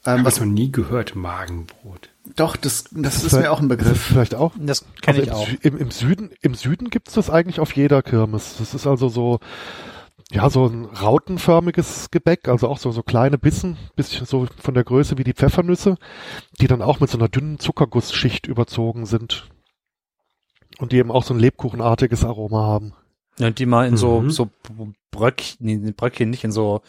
[0.05, 2.09] Ähm, was man nie gehört, Magenbrot.
[2.35, 4.01] Doch, das, das, ist mir auch ein Begriff.
[4.01, 4.53] Vielleicht auch.
[4.57, 5.47] Das kenne also ich auch.
[5.63, 8.55] Im, Im Süden, im Süden gibt's das eigentlich auf jeder Kirmes.
[8.57, 9.39] Das ist also so,
[10.31, 14.85] ja, so ein rautenförmiges Gebäck, also auch so, so kleine Bissen, bisschen so von der
[14.85, 15.97] Größe wie die Pfeffernüsse,
[16.61, 19.49] die dann auch mit so einer dünnen Zuckergussschicht überzogen sind.
[20.79, 22.93] Und die eben auch so ein lebkuchenartiges Aroma haben.
[23.39, 23.97] Ja, die mal in mhm.
[23.97, 24.49] so, so
[25.11, 26.81] Bröckchen, nee, Bröckchen nicht in so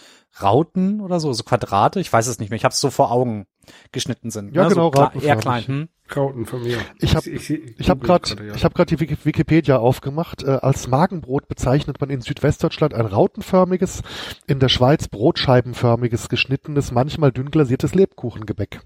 [0.43, 3.11] Rauten oder so, so Quadrate, ich weiß es nicht mehr, ich habe es so vor
[3.11, 3.47] Augen
[3.93, 4.55] geschnitten sind.
[4.55, 4.69] Ja, ne?
[4.71, 5.67] genau, so eher klein.
[5.67, 5.89] Hm?
[6.15, 6.79] Rauten von mir.
[7.01, 8.55] Ich habe ich, ich, ich hab gerade ja.
[8.55, 10.43] ich habe gerade die Wikipedia aufgemacht.
[10.43, 14.03] Äh, als Magenbrot bezeichnet man in Südwestdeutschland ein rautenförmiges,
[14.47, 18.81] in der Schweiz brotscheibenförmiges, geschnittenes, manchmal dünn glasiertes Lebkuchengebäck.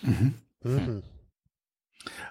[0.00, 0.34] Mhm.
[0.62, 1.02] Mhm.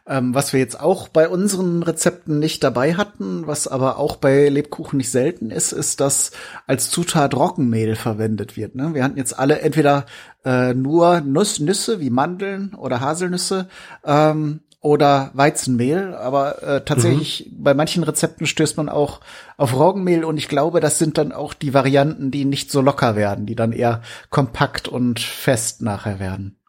[0.08, 4.50] Ähm, was wir jetzt auch bei unseren Rezepten nicht dabei hatten, was aber auch bei
[4.50, 6.32] Lebkuchen nicht selten ist, ist, dass
[6.68, 8.76] als Zutat Roggenmehl verwendet wird.
[8.76, 8.94] Ne?
[8.94, 10.06] Wir hatten jetzt alle entweder
[10.44, 13.68] äh, nur Nuss, Nüsse wie Mandeln oder Haselnüsse
[14.04, 17.64] ähm, oder Weizenmehl, aber äh, tatsächlich mhm.
[17.64, 19.20] bei manchen Rezepten stößt man auch
[19.58, 23.16] auf Roggenmehl und ich glaube, das sind dann auch die Varianten, die nicht so locker
[23.16, 26.60] werden, die dann eher kompakt und fest nachher werden.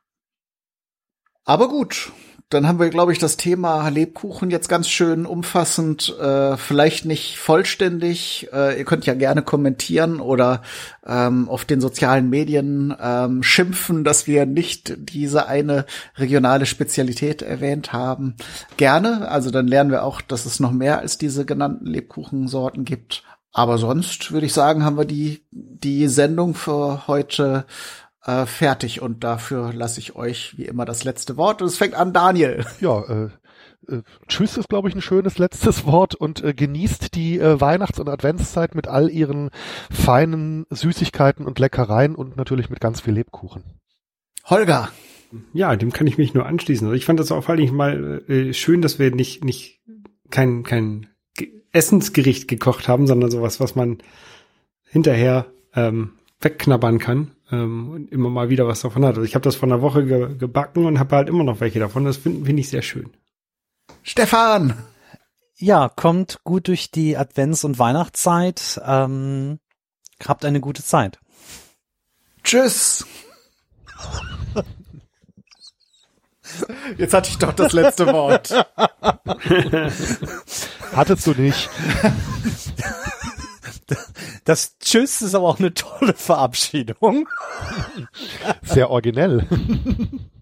[1.45, 2.11] Aber gut,
[2.49, 7.39] dann haben wir, glaube ich, das Thema Lebkuchen jetzt ganz schön umfassend, äh, vielleicht nicht
[7.39, 8.49] vollständig.
[8.53, 10.63] Äh, ihr könnt ja gerne kommentieren oder
[11.05, 15.87] ähm, auf den sozialen Medien ähm, schimpfen, dass wir nicht diese eine
[16.17, 18.37] regionale Spezialität erwähnt haben.
[18.77, 23.25] Gerne, also dann lernen wir auch, dass es noch mehr als diese genannten Lebkuchensorten gibt.
[23.53, 27.65] Aber sonst würde ich sagen, haben wir die, die Sendung für heute
[28.27, 31.95] äh, fertig und dafür lasse ich euch wie immer das letzte Wort und es fängt
[31.95, 32.65] an Daniel.
[32.81, 33.29] Ja, äh,
[33.89, 38.01] äh, Tschüss ist, glaube ich, ein schönes letztes Wort und äh, genießt die äh, Weihnachts-
[38.01, 39.51] und Adventszeit mit all ihren
[39.91, 43.63] feinen Süßigkeiten und Leckereien und natürlich mit ganz viel Lebkuchen.
[44.45, 44.91] Holger.
[45.53, 46.87] Ja, dem kann ich mich nur anschließen.
[46.87, 49.81] Also ich fand das auch vor allem mal äh, schön, dass wir nicht, nicht
[50.31, 51.09] kein, kein
[51.73, 53.99] Essensgericht gekocht haben, sondern sowas, was man
[54.85, 59.17] hinterher ähm, wegknabbern kann ähm, und immer mal wieder was davon hat.
[59.17, 61.79] Also ich habe das vor einer Woche ge gebacken und habe halt immer noch welche
[61.79, 62.05] davon.
[62.05, 63.11] Das finde find ich sehr schön.
[64.03, 64.77] Stefan!
[65.59, 68.81] Ja, kommt gut durch die Advents- und Weihnachtszeit.
[68.85, 69.59] Ähm,
[70.25, 71.19] habt eine gute Zeit.
[72.43, 73.07] Tschüss!
[76.97, 78.53] Jetzt hatte ich doch das letzte Wort.
[80.95, 81.69] Hattest du nicht.
[84.45, 87.29] Das Tschüss ist aber auch eine tolle Verabschiedung.
[88.63, 89.47] Sehr originell.